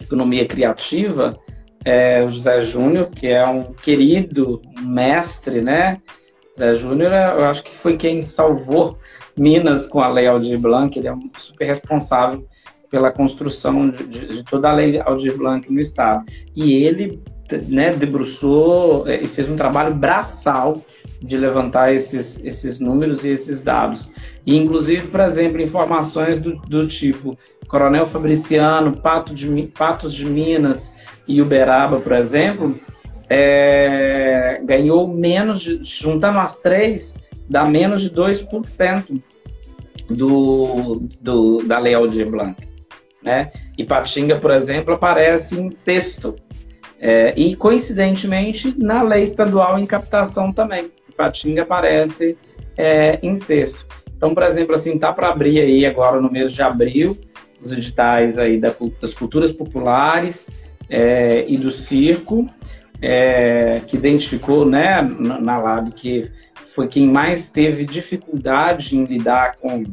[0.00, 1.40] Economia Criativa
[1.84, 6.00] é, o José Júnior, que é um querido mestre, né?
[6.52, 8.98] José Júnior, eu acho que foi quem salvou
[9.36, 12.46] Minas com a Lei Aldir Blanc, ele é um super responsável
[12.90, 16.24] pela construção de, de, de toda a Lei Aldir Blanc no Estado.
[16.54, 17.20] E ele
[17.68, 20.80] né, debruçou é, e fez um trabalho braçal
[21.20, 24.12] de levantar esses, esses números e esses dados.
[24.46, 30.92] E, inclusive, por exemplo, informações do, do tipo Coronel Fabriciano, Pato de, Patos de Minas,
[31.26, 32.78] e Uberaba, por exemplo,
[33.28, 39.22] é, ganhou menos, de, juntando as três, dá menos de 2%
[40.08, 42.56] do, do, da Lei Aldir Blanc.
[43.22, 43.50] Né?
[43.78, 46.34] E Patinga, por exemplo, aparece em sexto.
[47.00, 50.90] É, e, coincidentemente, na lei estadual em captação também.
[51.16, 52.36] Patinga aparece
[52.76, 53.86] é, em sexto.
[54.16, 57.18] Então, por exemplo, assim, tá para abrir aí agora no mês de abril
[57.60, 60.50] os editais aí das culturas populares,
[60.88, 62.46] é, e do circo,
[63.00, 66.30] é, que identificou né, na, na Lab que
[66.74, 69.84] foi quem mais teve dificuldade em lidar com,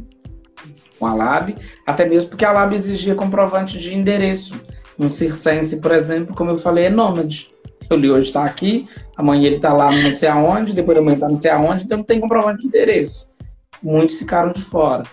[0.97, 4.54] com a Lab, até mesmo porque a Lab exigia comprovante de endereço.
[4.97, 7.51] Um circense, por exemplo, como eu falei, é nômade.
[7.89, 11.27] Ele hoje está aqui, amanhã ele está lá não sei aonde, depois da manhã está
[11.27, 13.30] não sei aonde, então não tem comprovante de endereço.
[13.84, 15.04] Muitos ficaram de fora.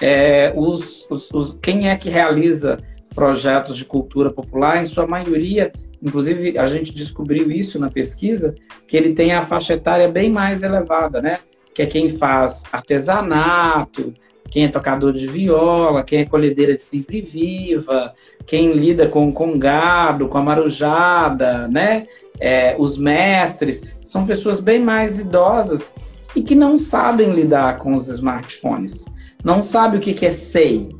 [0.00, 2.78] É, os, os, os, quem é que realiza
[3.16, 8.54] projetos de cultura popular, em sua maioria, inclusive a gente descobriu isso na pesquisa,
[8.86, 11.38] que ele tem a faixa etária bem mais elevada, né?
[11.74, 14.12] Que é quem faz artesanato,
[14.50, 18.12] quem é tocador de viola, quem é colhedeira de sempre viva,
[18.46, 22.06] quem lida com, com gado, com a marujada, né?
[22.38, 25.94] É, os mestres, são pessoas bem mais idosas
[26.34, 29.06] e que não sabem lidar com os smartphones.
[29.42, 30.90] Não sabem o que, que é SEI,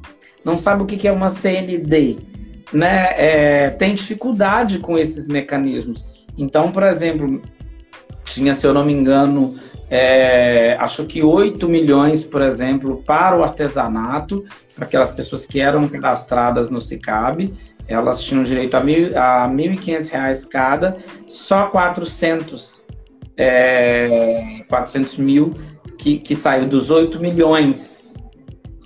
[0.47, 2.19] não sabe o que é uma CND,
[2.73, 3.09] né?
[3.17, 6.07] É, tem dificuldade com esses mecanismos.
[6.39, 7.43] Então, por exemplo,
[8.25, 9.57] tinha, se eu não me engano,
[9.91, 15.89] é, acho que 8 milhões, por exemplo, para o artesanato, para aquelas pessoas que eram
[15.89, 17.53] cadastradas no CICAB,
[17.89, 22.87] elas tinham direito a, mil, a 1.500 reais cada, só 400,
[23.37, 25.55] é, 400 mil
[25.99, 28.06] que, que saiu dos 8 milhões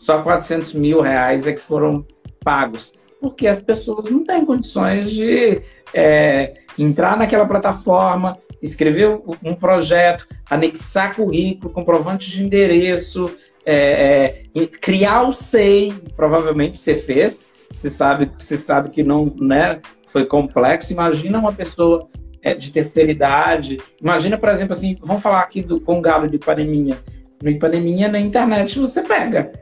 [0.00, 2.06] só 400 mil reais é que foram
[2.42, 5.60] pagos, porque as pessoas não têm condições de
[5.92, 13.30] é, entrar naquela plataforma, escrever um projeto, anexar currículo, comprovante de endereço,
[13.66, 19.82] é, é, criar o SEI, provavelmente você fez, você sabe, você sabe que não né,
[20.06, 20.94] foi complexo.
[20.94, 22.08] Imagina uma pessoa
[22.40, 23.76] é, de terceira idade.
[24.00, 26.96] Imagina, por exemplo, assim, vamos falar aqui do, com o galo de Ipaneminha.
[27.42, 29.52] No Ipaneminha, na internet, você pega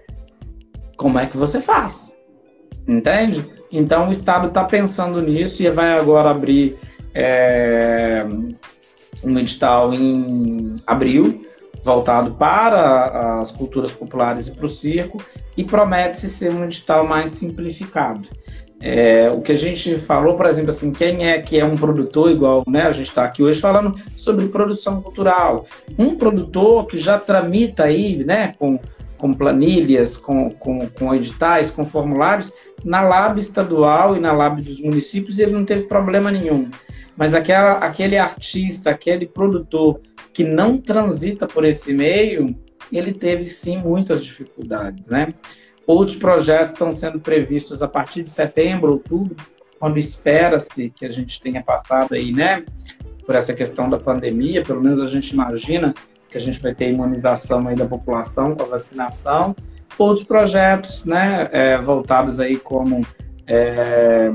[0.99, 2.15] como é que você faz?
[2.87, 3.43] Entende?
[3.73, 6.77] Então o Estado está pensando nisso e vai agora abrir
[7.15, 8.27] é,
[9.25, 11.47] um edital em abril,
[11.83, 15.23] voltado para as culturas populares e para o circo,
[15.57, 18.29] e promete-se ser um edital mais simplificado.
[18.81, 22.31] É, o que a gente falou, por exemplo, assim, quem é que é um produtor
[22.31, 22.83] igual, né?
[22.83, 25.67] A gente está aqui hoje falando sobre produção cultural.
[25.99, 28.79] Um produtor que já tramita aí, né, com
[29.18, 32.52] com planilhas, com, com, com editais, com formulários,
[32.85, 36.70] na lab estadual e na lab dos municípios ele não teve problema nenhum.
[37.16, 40.00] Mas aquela, aquele artista, aquele produtor
[40.33, 42.57] que não transita por esse meio,
[42.92, 45.28] ele teve sim muitas dificuldades, né?
[45.87, 49.35] Outros projetos estão sendo previstos a partir de setembro, outubro,
[49.78, 52.64] quando espera-se que a gente tenha passado aí, né,
[53.24, 55.94] por essa questão da pandemia, pelo menos a gente imagina
[56.29, 59.55] que a gente vai ter imunização aí da população com a vacinação,
[59.99, 63.05] outros projetos, né, é, voltados aí como
[63.47, 64.31] é,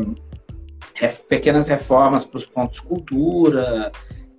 [1.30, 3.92] pequenas reformas para os pontos de cultura,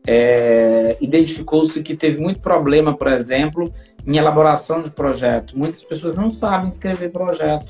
[0.07, 3.73] é, identificou-se que teve muito problema, por exemplo,
[4.07, 5.57] em elaboração de projeto.
[5.59, 7.67] Muitas pessoas não sabem escrever projeto.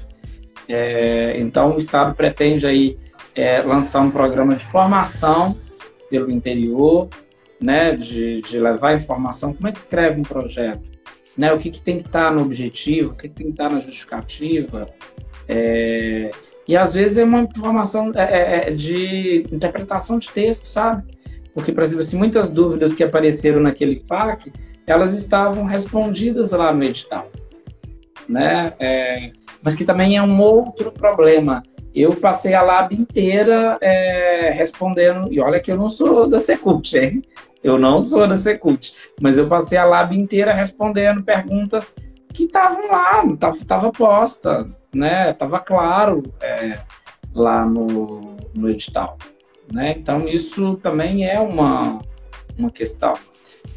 [0.69, 2.99] É, então, o Estado pretende aí
[3.35, 5.57] é, lançar um programa de formação
[6.11, 7.09] pelo interior,
[7.65, 10.83] né, de, de levar informação, como é que escreve um projeto,
[11.37, 13.71] né, o que, que tem que estar no objetivo, o que, que tem que estar
[13.71, 14.87] na justificativa,
[15.49, 16.31] é,
[16.69, 21.05] e às vezes é uma informação é, é, é de interpretação de texto, sabe?
[21.55, 24.53] Porque, por exemplo, assim, muitas dúvidas que apareceram naquele FAQ,
[24.87, 27.31] elas estavam respondidas lá no edital,
[28.29, 28.75] né?
[28.79, 31.63] É, mas que também é um outro problema.
[31.95, 36.95] Eu passei a lab inteira é, respondendo, e olha que eu não sou da Secult,
[36.95, 37.23] hein?
[37.65, 41.97] Eu não sou da Secult, mas eu passei a lab inteira respondendo perguntas
[42.31, 43.25] que estavam lá,
[43.55, 45.33] estava posta, né?
[45.33, 46.79] Tava claro é,
[47.35, 49.17] lá no, no edital,
[49.73, 49.95] né?
[49.97, 52.03] Então isso também é uma,
[52.59, 53.15] uma questão.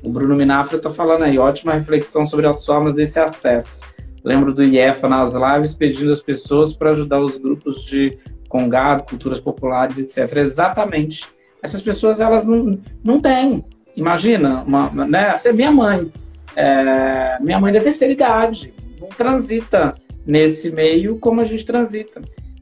[0.03, 3.81] O Bruno Minafra está falando aí, ótima reflexão sobre as formas desse acesso.
[4.21, 8.17] Lembro do IEFA nas lives pedindo às pessoas para ajudar os grupos de
[8.49, 10.35] congado, culturas populares, etc.
[10.39, 11.25] Exatamente.
[11.63, 13.63] Essas pessoas, elas não, não têm.
[13.97, 15.29] Imagina, uma, né?
[15.31, 16.11] Essa é minha mãe.
[16.55, 22.21] É, minha mãe é da terceira idade, não transita nesse meio como a gente transita.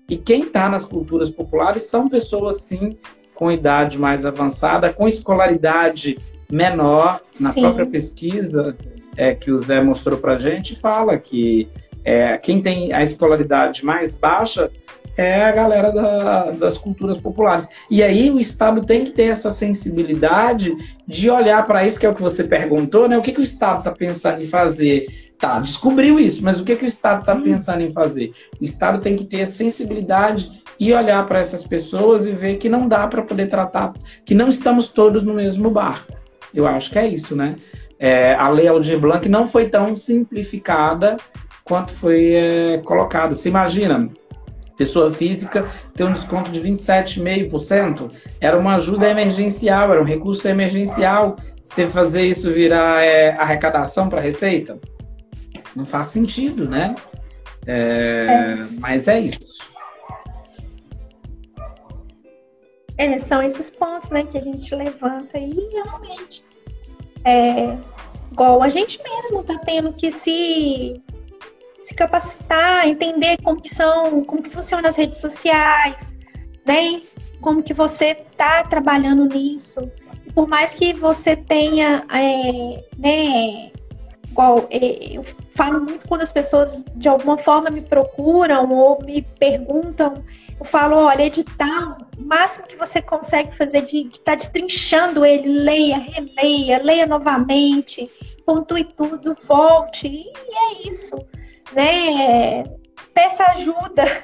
[0.10, 2.98] E quem está nas culturas populares são pessoas, sim,
[3.34, 6.18] com idade mais avançada, com escolaridade
[6.50, 7.20] menor.
[7.38, 7.62] Na sim.
[7.62, 8.78] própria pesquisa
[9.18, 11.68] é, que o Zé mostrou para a gente, fala que
[12.04, 14.72] é, quem tem a escolaridade mais baixa
[15.18, 17.68] é a galera da, das culturas populares.
[17.90, 20.76] E aí o Estado tem que ter essa sensibilidade
[21.08, 23.18] de olhar para isso, que é o que você perguntou, né?
[23.18, 25.08] O que, que o Estado está pensando em fazer?
[25.38, 28.32] Tá, descobriu isso, mas o que, que o Estado está pensando em fazer?
[28.60, 32.70] O Estado tem que ter a sensibilidade e olhar para essas pessoas e ver que
[32.70, 33.94] não dá para poder tratar,
[34.26, 36.14] que não estamos todos no mesmo barco.
[36.54, 37.56] Eu acho que é isso, né?
[38.00, 41.18] É, a Lei Aldir Blanc não foi tão simplificada
[41.64, 43.36] quanto foi é, colocada.
[43.36, 44.10] Você imagina,
[44.76, 48.12] pessoa física ter um desconto de 27,5%.
[48.40, 51.38] Era uma ajuda emergencial, era um recurso emergencial.
[51.64, 54.80] Você fazer isso virar é, arrecadação para a Receita?
[55.76, 56.96] Não faz sentido, né?
[57.66, 58.58] É.
[58.80, 59.58] Mas é isso.
[62.98, 66.46] É, são esses pontos né, que a gente levanta e realmente
[67.26, 67.78] é
[68.32, 71.02] igual a gente mesmo tá tendo que se
[71.86, 76.16] se capacitar, entender como que são, como que funcionam as redes sociais,
[76.66, 77.00] né?
[77.40, 79.92] Como que você tá trabalhando nisso.
[80.26, 83.72] E por mais que você tenha, é, né?
[84.28, 85.24] Igual, é, eu
[85.56, 90.24] falo muito quando as pessoas de alguma forma me procuram ou me perguntam,
[90.60, 95.48] eu falo, olha, edital, o máximo que você consegue fazer de estar tá destrinchando ele,
[95.48, 98.10] leia, releia, leia novamente,
[98.44, 101.16] pontue tudo, volte, e é isso
[101.74, 102.64] né?
[103.14, 104.24] Peça ajuda,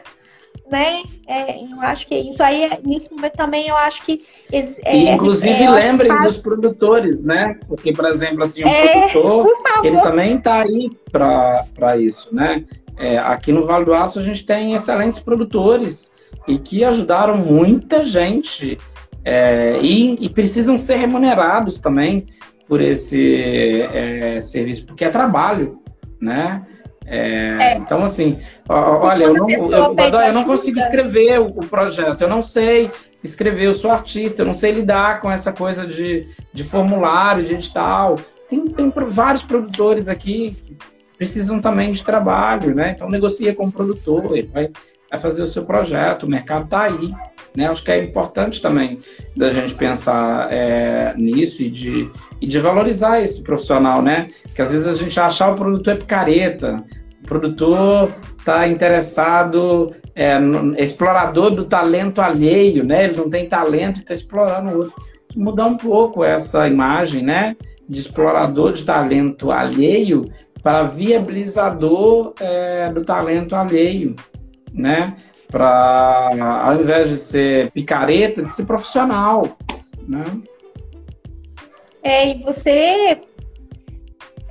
[0.69, 1.03] né?
[1.27, 4.25] É, eu acho que isso aí, nesse momento também, eu acho que.
[4.51, 6.33] É, e, inclusive, é, lembrem faz...
[6.33, 7.59] dos produtores, né?
[7.67, 9.47] Porque, por exemplo, assim, o é, produtor,
[9.83, 12.63] ele também está aí para isso, né?
[12.97, 16.11] É, aqui no Vale do Aço, a gente tem excelentes produtores
[16.47, 18.77] e que ajudaram muita gente
[19.23, 22.27] é, e, e, precisam ser remunerados também
[22.67, 25.79] por esse é, serviço, porque é trabalho,
[26.19, 26.65] né?
[27.05, 27.77] É, é.
[27.77, 28.39] Então, assim,
[28.69, 32.91] olha, eu não, eu, eu não consigo escrever o, o, projeto, eu não sei
[33.23, 37.53] escrever, eu sou artista, eu não sei lidar com essa coisa de, de formulário, de
[37.53, 38.17] edital.
[38.47, 40.77] Tem, tem vários produtores aqui que
[41.17, 42.93] precisam também de trabalho, né?
[42.95, 44.71] Então, negocia com o produtor, ele vai,
[45.11, 47.13] vai fazer o seu projeto, o mercado está aí.
[47.53, 47.67] Né?
[47.67, 48.99] Acho que é importante também
[49.35, 52.09] da gente pensar é, nisso e de,
[52.39, 54.29] e de valorizar esse profissional, né?
[54.55, 56.81] Que às vezes a gente acha o produtor é picareta,
[57.21, 63.03] o produtor está interessado, é, no, explorador do talento alheio, né?
[63.03, 64.93] Ele não tem talento e está explorando o outro.
[65.35, 67.57] Mudar um pouco essa imagem, né?
[67.87, 70.25] De explorador de talento alheio
[70.63, 74.15] para viabilizador é, do talento alheio,
[74.73, 75.15] né?
[75.49, 76.29] Para,
[76.63, 79.57] ao invés de ser picareta, de ser profissional,
[80.07, 80.23] né?
[82.03, 83.21] É, e você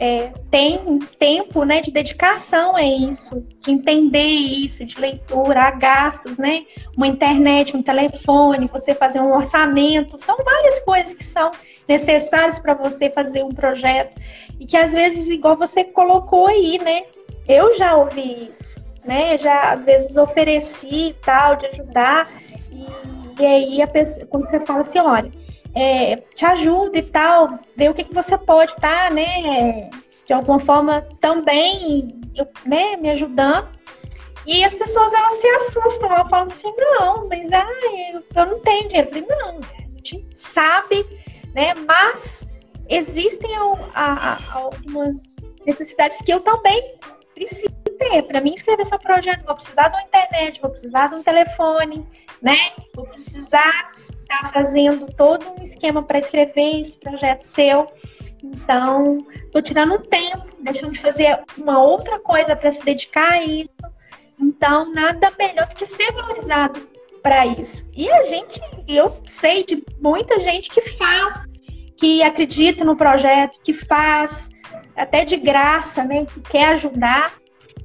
[0.00, 6.38] é, tem tempo né, de dedicação a isso, de entender isso, de leitura, há gastos,
[6.38, 6.64] né?
[6.96, 11.50] Uma internet, um telefone, você fazer um orçamento, são várias coisas que são
[11.86, 14.18] necessárias para você fazer um projeto.
[14.58, 17.02] E que às vezes, igual você colocou aí, né?
[17.46, 18.74] Eu já ouvi isso,
[19.04, 19.38] né?
[19.38, 22.28] Já às vezes ofereci tal, de ajudar.
[22.72, 25.30] E, e aí pessoa, quando você fala assim, olha,
[25.74, 29.90] é, te ajuda e tal, ver o que, que você pode estar, tá, né,
[30.26, 32.20] de alguma forma também,
[32.66, 33.68] né, me ajudando.
[34.46, 37.66] E as pessoas, elas se assustam, elas falam assim, não, mas ah,
[38.12, 39.10] eu, eu não tenho dinheiro.
[39.10, 41.06] Eu falei, não, a gente sabe,
[41.54, 42.46] né, mas
[42.88, 43.50] existem
[44.52, 46.94] algumas necessidades que eu também
[47.34, 48.22] preciso ter.
[48.22, 52.06] Para mim escrever seu projeto, vou precisar de uma internet, vou precisar de um telefone,
[52.42, 52.58] né,
[52.94, 53.92] vou precisar
[54.30, 57.92] está fazendo todo um esquema para escrever esse projeto seu.
[58.42, 63.42] Então, estou tirando um tempo, deixando de fazer uma outra coisa para se dedicar a
[63.42, 63.68] isso.
[64.38, 66.88] Então, nada melhor do que ser valorizado
[67.22, 67.84] para isso.
[67.94, 71.46] E a gente, eu sei de muita gente que faz,
[71.96, 74.48] que acredita no projeto, que faz
[74.96, 76.24] até de graça, né?
[76.24, 77.34] Que quer ajudar.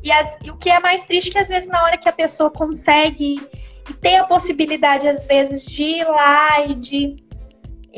[0.05, 2.07] E, as, e o que é mais triste é que às vezes na hora que
[2.07, 3.41] a pessoa consegue
[3.89, 7.15] e tem a possibilidade, às vezes, de ir lá e de,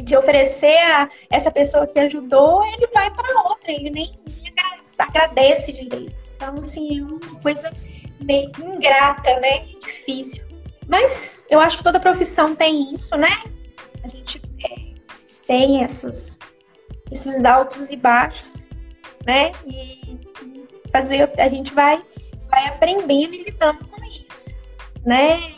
[0.03, 4.53] de oferecer a essa pessoa que ajudou, ele vai para outra, ele nem, nem
[4.97, 6.15] agradece direito.
[6.37, 7.73] Então, assim, é uma coisa
[8.21, 9.65] meio ingrata, né?
[9.81, 10.45] Difícil.
[10.87, 13.43] Mas eu acho que toda profissão tem isso, né?
[14.01, 14.93] A gente é,
[15.45, 16.39] tem essas,
[17.11, 18.53] esses altos e baixos,
[19.25, 19.51] né?
[19.65, 20.17] E
[20.97, 22.01] fazer, a gente vai,
[22.49, 24.55] vai aprendendo e lidando com isso,
[25.05, 25.53] né?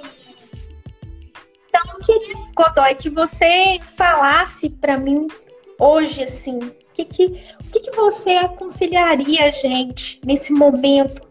[1.68, 5.28] Então, eu queria, Godoy, que você falasse para mim
[5.80, 11.22] hoje, assim, o que, que, o que, que você aconselharia a gente nesse momento?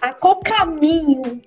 [0.00, 1.42] A qual caminho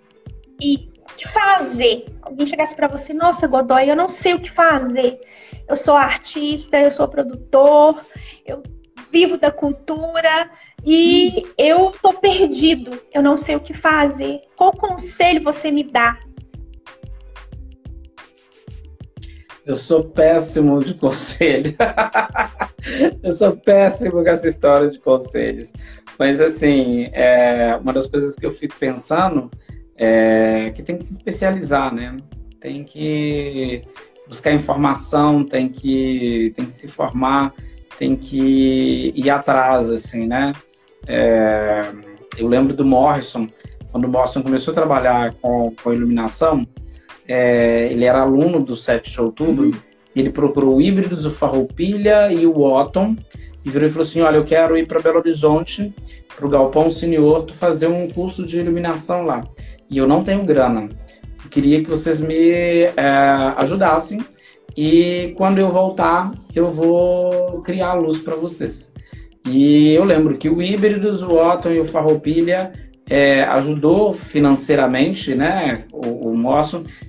[0.61, 2.05] e o que fazer?
[2.21, 5.19] Alguém chegasse para você, nossa, Godoy, eu não sei o que fazer.
[5.67, 7.99] Eu sou artista, eu sou produtor,
[8.45, 8.61] eu
[9.09, 10.49] vivo da cultura
[10.89, 14.39] e eu tô perdido, eu não sei o que fazer.
[14.55, 16.17] Qual conselho você me dá?
[19.65, 21.75] Eu sou péssimo de conselho.
[23.21, 25.73] eu sou péssimo com essa história de conselhos.
[26.17, 29.51] Mas, assim, é, uma das coisas que eu fico pensando
[29.97, 32.15] é que tem que se especializar, né?
[32.61, 33.81] Tem que
[34.25, 37.53] buscar informação, tem que, tem que se formar,
[37.99, 40.53] tem que ir atrás, assim, né?
[41.07, 41.85] É,
[42.37, 43.47] eu lembro do Morrison,
[43.91, 46.67] quando o Morrison começou a trabalhar com, com iluminação,
[47.27, 49.71] é, ele era aluno do 7 de outubro,
[50.15, 53.15] ele procurou o Híbridos, o Farroupilha e o Otton,
[53.63, 55.93] e virou e falou assim, olha, eu quero ir para Belo Horizonte,
[56.35, 59.43] para o Galpão Senior, fazer um curso de iluminação lá.
[59.89, 60.89] E eu não tenho grana.
[61.43, 62.93] Eu queria que vocês me é,
[63.57, 64.19] ajudassem,
[64.75, 68.91] e quando eu voltar, eu vou criar a luz para vocês.
[69.49, 72.73] E eu lembro que o Híbridos, o Otton e o Farroupilha
[73.09, 75.85] é, ajudou financeiramente, né?
[75.91, 76.37] O, o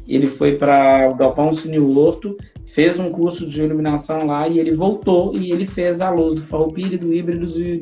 [0.07, 2.37] ele foi para o Galpão Cine Horto,
[2.67, 6.47] fez um curso de iluminação lá e ele voltou e ele fez a luz do
[6.47, 7.81] Farroupilha, do Híbridos e,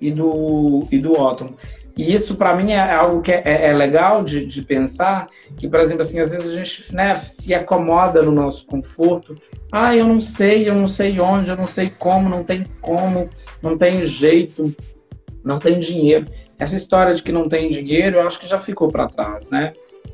[0.00, 1.50] e, do, e do Otton.
[1.96, 5.66] E isso, para mim, é algo que é, é, é legal de, de, pensar, que,
[5.66, 9.36] por exemplo, assim, às vezes a gente né, se acomoda no nosso conforto.
[9.72, 13.30] Ah, eu não sei, eu não sei onde, eu não sei como, não tem como,
[13.62, 14.74] não tem jeito,
[15.42, 16.26] não tem dinheiro
[16.58, 19.72] essa história de que não tem dinheiro, eu acho que já ficou para trás, né?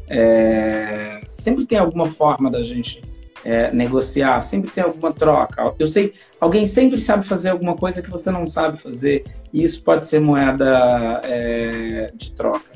[0.08, 3.00] É, sempre tem alguma forma da gente
[3.44, 5.74] é, negociar, sempre tem alguma troca.
[5.78, 9.82] Eu sei, alguém sempre sabe fazer alguma coisa que você não sabe fazer, e isso
[9.82, 12.70] pode ser moeda é, de troca,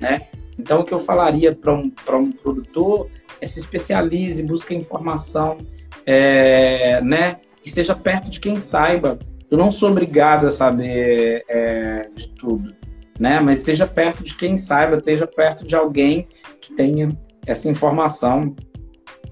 [0.00, 0.22] né?
[0.58, 3.08] Então, o que eu falaria para um, um produtor
[3.40, 5.58] é se especialize, busque informação,
[6.06, 7.36] é, né?
[7.64, 9.18] Esteja perto de quem saiba.
[9.50, 12.74] Eu não sou obrigado a saber é, de tudo
[13.22, 13.40] né?
[13.40, 16.26] Mas esteja perto de quem saiba, esteja perto de alguém
[16.60, 17.16] que tenha
[17.46, 18.54] essa informação,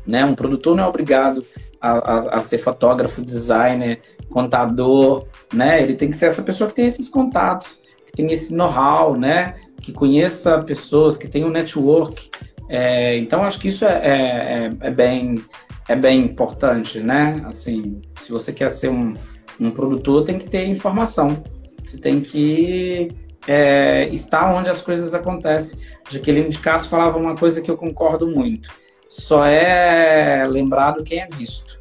[0.06, 0.24] né?
[0.24, 1.44] Um produtor não é obrigado
[1.80, 5.82] a, a, a ser fotógrafo, designer, contador, né?
[5.82, 9.56] Ele tem que ser essa pessoa que tem esses contatos, que tem esse know-how, né?
[9.80, 12.30] Que conheça pessoas, que tem um network.
[12.68, 15.44] É, então, acho que isso é, é, é, é, bem,
[15.88, 17.42] é bem importante, né?
[17.44, 19.14] Assim, se você quer ser um,
[19.58, 21.42] um produtor, tem que ter informação
[21.84, 23.08] Você tem que
[23.46, 25.78] é, estar onde as coisas acontecem.
[26.08, 28.70] Jaqueline de Castro falava uma coisa que eu concordo muito.
[29.10, 31.76] Só é lembrado quem é visto.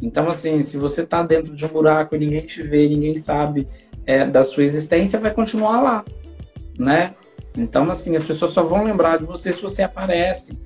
[0.00, 3.66] Então, assim, se você está dentro de um buraco e ninguém te vê, ninguém sabe
[4.06, 6.04] é, da sua existência, vai continuar lá,
[6.78, 7.16] né?
[7.56, 10.56] Então, assim, as pessoas só vão lembrar de você se você aparece,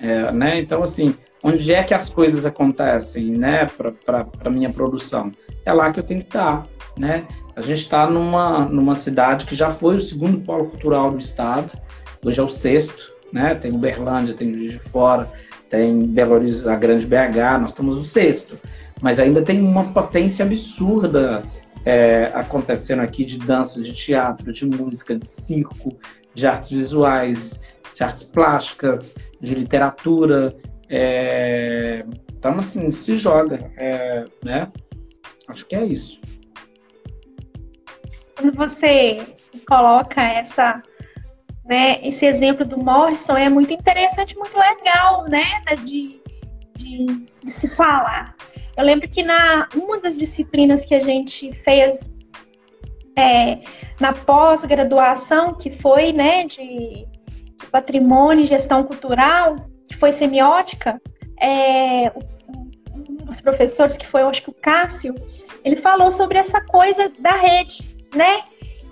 [0.00, 0.58] é, né?
[0.58, 3.66] Então, assim, onde é que as coisas acontecem, né,
[4.04, 5.30] para minha produção?
[5.64, 6.66] É lá que eu tenho que estar,
[6.98, 7.28] né?
[7.54, 11.70] A gente está numa, numa cidade que já foi o segundo polo cultural do estado,
[12.24, 13.54] hoje é o sexto, né?
[13.54, 15.30] Tem Uberlândia, tem Juiz de Fora,
[15.70, 18.58] tem Belo Horizonte, a Grande BH, nós estamos no sexto.
[19.00, 21.42] Mas ainda tem uma potência absurda
[21.86, 25.96] é, acontecendo aqui de dança, de teatro, de música, de circo,
[26.34, 27.60] de artes visuais,
[27.94, 30.54] de artes plásticas, de literatura,
[30.90, 32.04] é...
[32.36, 34.24] Então, assim, se joga, é...
[34.44, 34.70] né?
[35.46, 36.20] Acho que é isso.
[38.36, 39.18] Quando você
[39.68, 40.82] coloca essa,
[41.70, 46.20] né, esse exemplo do Morrison, é muito interessante, muito legal, né, de,
[46.76, 47.06] de,
[47.44, 48.34] de se falar.
[48.76, 52.10] Eu lembro que na uma das disciplinas que a gente fez
[53.16, 53.60] é,
[54.00, 57.06] na pós-graduação, que foi né, de
[57.70, 59.54] patrimônio e gestão cultural,
[59.88, 61.00] que foi semiótica,
[61.40, 62.10] é,
[62.92, 65.14] um dos professores, que foi, eu acho que o Cássio,
[65.64, 68.42] ele falou sobre essa coisa da rede, né?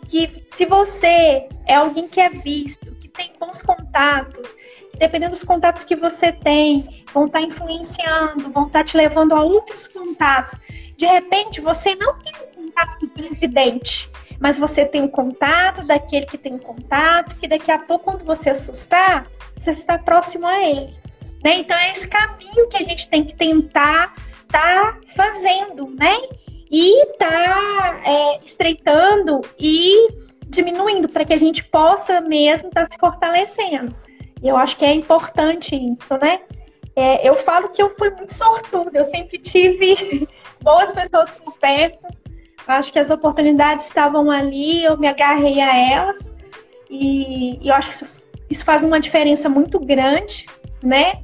[0.08, 4.56] Que se você é alguém que é visto, que tem bons contatos,
[4.98, 9.34] dependendo dos contatos que você tem, vão estar tá influenciando, vão estar tá te levando
[9.34, 10.58] a outros contatos.
[10.96, 16.26] De repente, você não tem o contato do presidente, mas você tem o contato daquele
[16.26, 20.96] que tem contato, que daqui a pouco, quando você assustar, você está próximo a ele.
[21.42, 21.58] Né?
[21.58, 24.14] Então é esse caminho que a gente tem que tentar
[24.48, 26.16] tá fazendo, né?
[26.70, 30.08] E tá é, estreitando e
[30.46, 33.94] diminuindo para que a gente possa mesmo estar tá se fortalecendo.
[34.42, 36.40] E eu acho que é importante isso, né?
[36.94, 40.28] É, eu falo que eu fui muito sortuda, eu sempre tive
[40.60, 42.06] boas pessoas por perto.
[42.66, 46.30] Acho que as oportunidades estavam ali, eu me agarrei a elas.
[46.90, 48.18] E, e eu acho que isso
[48.50, 50.46] isso faz uma diferença muito grande,
[50.82, 51.22] né?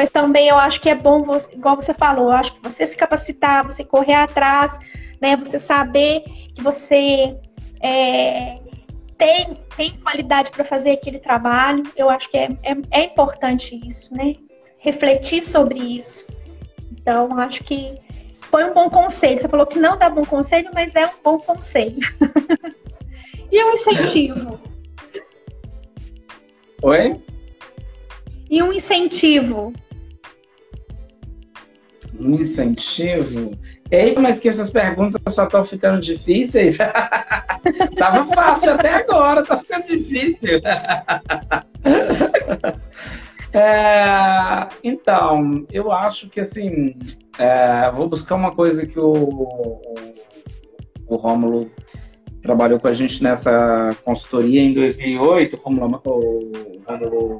[0.00, 1.22] Mas também eu acho que é bom,
[1.52, 4.72] igual você falou, eu acho que você se capacitar, você correr atrás,
[5.20, 5.36] né?
[5.36, 6.22] Você saber
[6.54, 7.36] que você
[7.82, 8.58] é,
[9.18, 11.82] tem, tem qualidade para fazer aquele trabalho.
[11.94, 14.36] Eu acho que é, é, é, importante isso, né?
[14.78, 16.24] Refletir sobre isso.
[16.92, 17.94] Então, acho que
[18.40, 19.38] foi um bom conselho.
[19.38, 22.00] Você falou que não dá bom conselho, mas é um bom conselho.
[23.52, 24.58] e um incentivo.
[26.80, 27.22] Oi?
[28.48, 29.74] E um incentivo?
[32.20, 33.52] Um incentivo?
[33.90, 36.76] Ei, mas que essas perguntas só estão ficando difíceis?
[37.98, 40.60] Tava fácil até agora, tá ficando difícil.
[43.52, 46.94] é, então, eu acho que assim,
[47.38, 49.80] é, vou buscar uma coisa que o, o,
[51.08, 51.70] o Rômulo
[52.42, 57.38] trabalhou com a gente nessa consultoria em 2008, Romulo, o Romulo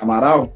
[0.00, 0.54] Amaral.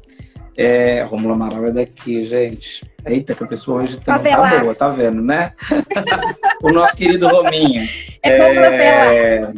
[0.57, 2.85] É, Romulo Amaral é daqui, gente.
[3.05, 5.53] Eita, que a pessoa hoje tá, tá boa, tá vendo, né?
[6.61, 7.87] o nosso querido Rominho.
[8.23, 9.53] É, é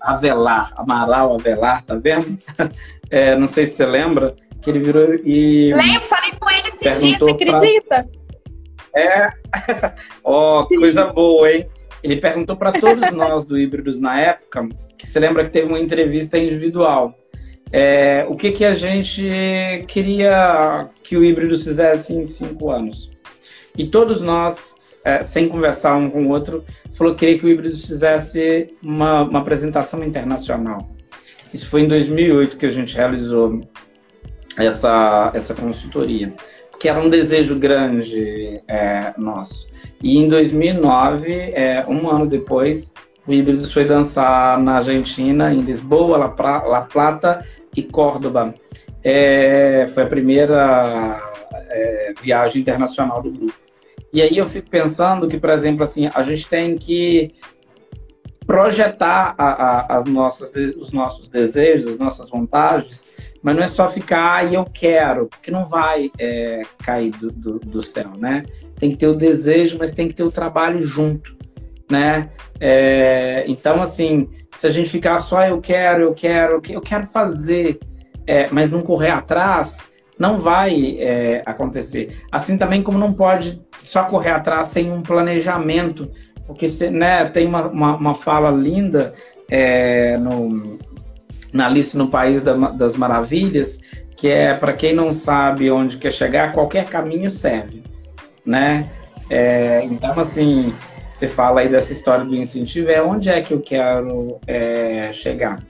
[0.00, 2.38] Avelar, Amaral Avelar, tá vendo?
[3.12, 5.74] É, não sei se você lembra, que ele virou e.
[5.74, 8.08] Lembro, falei com ele esses dias, você acredita?
[8.92, 9.00] Pra...
[9.02, 9.30] É.
[10.22, 11.68] Ó, oh, coisa boa, hein?
[12.04, 15.80] Ele perguntou para todos nós do Híbridos na época, que você lembra que teve uma
[15.80, 17.14] entrevista individual.
[17.72, 19.22] É, o que, que a gente
[19.86, 23.10] queria que o Híbridos fizesse em cinco anos.
[23.76, 27.48] E todos nós, é, sem conversar um com o outro, falou que queria que o
[27.48, 30.90] Híbridos fizesse uma, uma apresentação internacional.
[31.54, 33.60] Isso foi em 2008 que a gente realizou
[34.56, 36.32] essa, essa consultoria,
[36.78, 39.68] que era um desejo grande é, nosso.
[40.02, 42.92] E em 2009, é, um ano depois,
[43.26, 47.44] o Híbridos foi dançar na Argentina, em Lisboa, La, Plata
[47.76, 48.54] e Córdoba.
[49.02, 51.32] É, foi a primeira
[51.70, 53.54] é, viagem internacional do grupo.
[54.12, 57.32] E aí eu fico pensando que, por exemplo, assim, a gente tem que
[58.46, 63.06] projetar a, a, as nossas, os nossos desejos, as nossas vontades,
[63.42, 67.58] mas não é só ficar, ah, eu quero, porque não vai é, cair do, do,
[67.60, 68.42] do céu, né?
[68.80, 71.36] tem que ter o desejo, mas tem que ter o trabalho junto,
[71.90, 72.30] né?
[72.60, 77.78] É, então, assim, se a gente ficar só eu quero, eu quero, eu quero fazer,
[78.26, 79.78] é, mas não correr atrás,
[80.18, 82.22] não vai é, acontecer.
[82.30, 86.10] Assim também como não pode só correr atrás sem um planejamento,
[86.46, 89.14] porque né, tem uma, uma, uma fala linda
[89.50, 90.78] é, no,
[91.52, 93.80] na Alice no País da, das Maravilhas,
[94.16, 97.82] que é para quem não sabe onde quer chegar, qualquer caminho serve,
[98.44, 98.90] né?
[99.30, 100.74] É, então, assim,
[101.10, 105.62] você fala aí dessa história do incentivo, é onde é que eu quero é, chegar,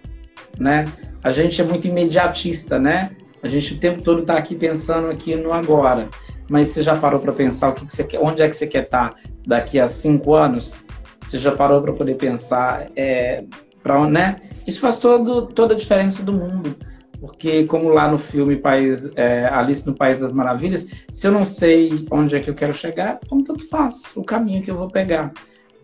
[0.59, 0.85] né?
[1.25, 3.11] A gente é muito imediatista, né?
[3.43, 6.09] A gente o tempo todo está aqui pensando aqui no agora.
[6.49, 8.67] Mas você já parou para pensar o que, que, você quer, onde é que você
[8.67, 9.17] quer estar tá
[9.47, 10.85] daqui a cinco anos?
[11.25, 13.45] Você já parou para poder pensar, é,
[13.83, 14.37] para né?
[14.67, 16.77] Isso faz todo, toda a diferença do mundo.
[17.21, 21.45] Porque, como lá no filme País, é, Alice no País das Maravilhas, se eu não
[21.45, 24.89] sei onde é que eu quero chegar, como tanto faz o caminho que eu vou
[24.89, 25.31] pegar.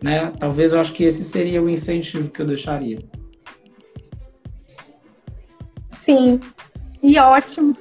[0.02, 0.32] Né?
[0.38, 2.98] Talvez eu acho que esse seria o incentivo que eu deixaria.
[6.00, 6.40] Sim,
[7.02, 7.76] e ótimo.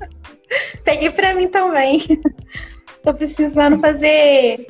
[0.82, 2.00] Peguei para mim também.
[3.04, 4.66] Tô precisando fazer.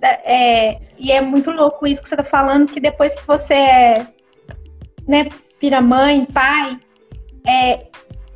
[0.00, 4.06] É, e é muito louco isso que você tá falando, que depois que você é,
[5.06, 5.28] né,
[5.80, 6.78] mãe, pai,
[7.46, 7.86] é,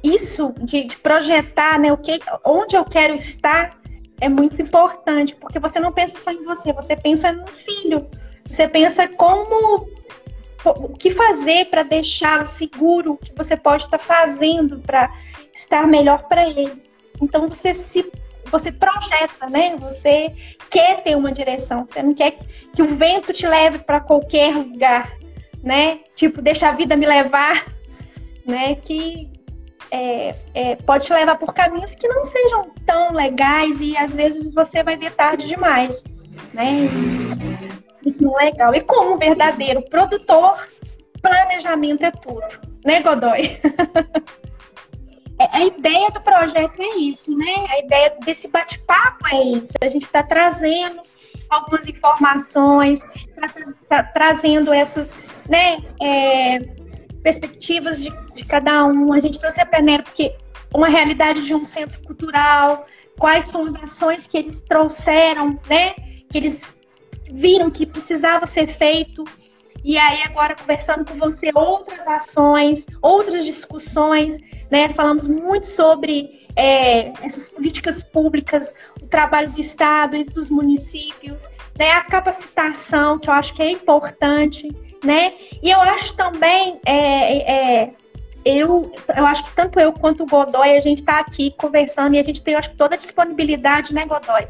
[0.02, 3.78] isso de, de, projetar né, o que, onde eu quero estar
[4.20, 8.06] é muito importante, porque você não pensa só em você, você pensa no filho.
[8.46, 9.86] Você pensa como
[10.64, 15.12] o que fazer para deixar seguro o que você pode estar fazendo para
[15.54, 16.82] estar melhor para ele.
[17.20, 18.10] Então você se
[18.50, 19.76] você projeta, né?
[19.76, 20.32] Você
[20.70, 21.86] quer ter uma direção.
[21.86, 22.38] Você não quer
[22.74, 25.12] que o vento te leve para qualquer lugar,
[25.62, 26.00] né?
[26.14, 27.75] Tipo, deixa a vida me levar
[28.46, 28.76] né?
[28.76, 29.30] Que
[29.90, 34.52] é, é, pode te levar por caminhos que não sejam tão legais e às vezes
[34.52, 36.02] você vai ver tarde demais,
[36.52, 36.88] né?
[38.04, 38.74] Isso não é legal.
[38.74, 40.66] E como verdadeiro produtor,
[41.20, 42.46] planejamento é tudo,
[42.84, 43.58] né, Godoy?
[45.38, 47.66] É, a ideia do projeto é isso, né?
[47.68, 49.74] A ideia desse bate-papo é isso.
[49.82, 51.02] A gente está trazendo
[51.50, 53.00] algumas informações,
[53.38, 53.48] tá,
[53.88, 55.14] tá, trazendo essas,
[55.46, 55.78] né?
[56.00, 56.58] É,
[57.26, 59.12] perspectivas de, de cada um.
[59.12, 60.36] A gente trouxe a Penélope porque
[60.72, 62.86] uma realidade de um centro cultural,
[63.18, 65.94] quais são as ações que eles trouxeram, né?
[66.30, 66.62] Que eles
[67.28, 69.24] viram que precisava ser feito.
[69.82, 74.38] E aí agora conversando com você outras ações, outras discussões,
[74.70, 74.88] né?
[74.90, 78.72] Falamos muito sobre é, essas políticas públicas,
[79.02, 81.90] o trabalho do Estado e dos municípios, né?
[81.90, 84.68] A capacitação, que eu acho que é importante
[85.04, 85.34] né?
[85.62, 87.90] E eu acho também, é, é,
[88.44, 92.18] eu, eu acho que tanto eu quanto o Godoy, a gente está aqui conversando e
[92.18, 94.46] a gente tem, acho que, toda a disponibilidade, né, Godoy?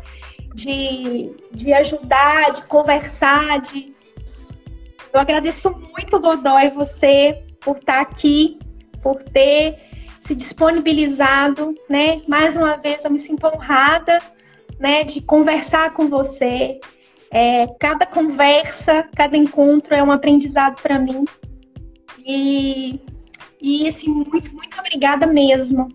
[0.54, 3.94] De, de ajudar, de conversar, de...
[5.12, 8.58] Eu agradeço muito, Godoy, você por estar tá aqui,
[9.02, 9.76] por ter
[10.26, 12.20] se disponibilizado, né?
[12.26, 14.18] Mais uma vez, eu me sinto honrada,
[14.78, 16.80] né, de conversar com você,
[17.36, 21.26] é, cada conversa, cada encontro é um aprendizado para mim.
[22.24, 22.98] E,
[23.60, 25.86] e assim, muito, muito obrigada mesmo.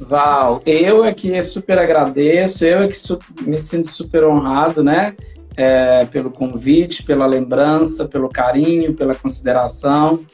[0.00, 2.96] Val, eu é que super agradeço, eu é que
[3.42, 5.14] me sinto super honrado, né?
[5.54, 10.24] É, pelo convite, pela lembrança, pelo carinho, pela consideração.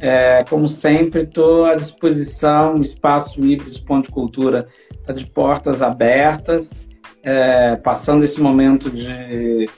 [0.00, 2.76] É, como sempre, estou à disposição.
[2.76, 6.84] O Espaço Híbridos Ponte Cultura está de portas abertas
[7.24, 9.68] é, passando esse momento de,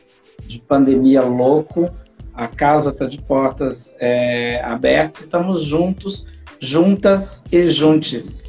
[0.46, 1.90] de pandemia louco,
[2.34, 6.26] a casa está de portas é, abertas, estamos juntos,
[6.60, 8.42] juntas e juntes.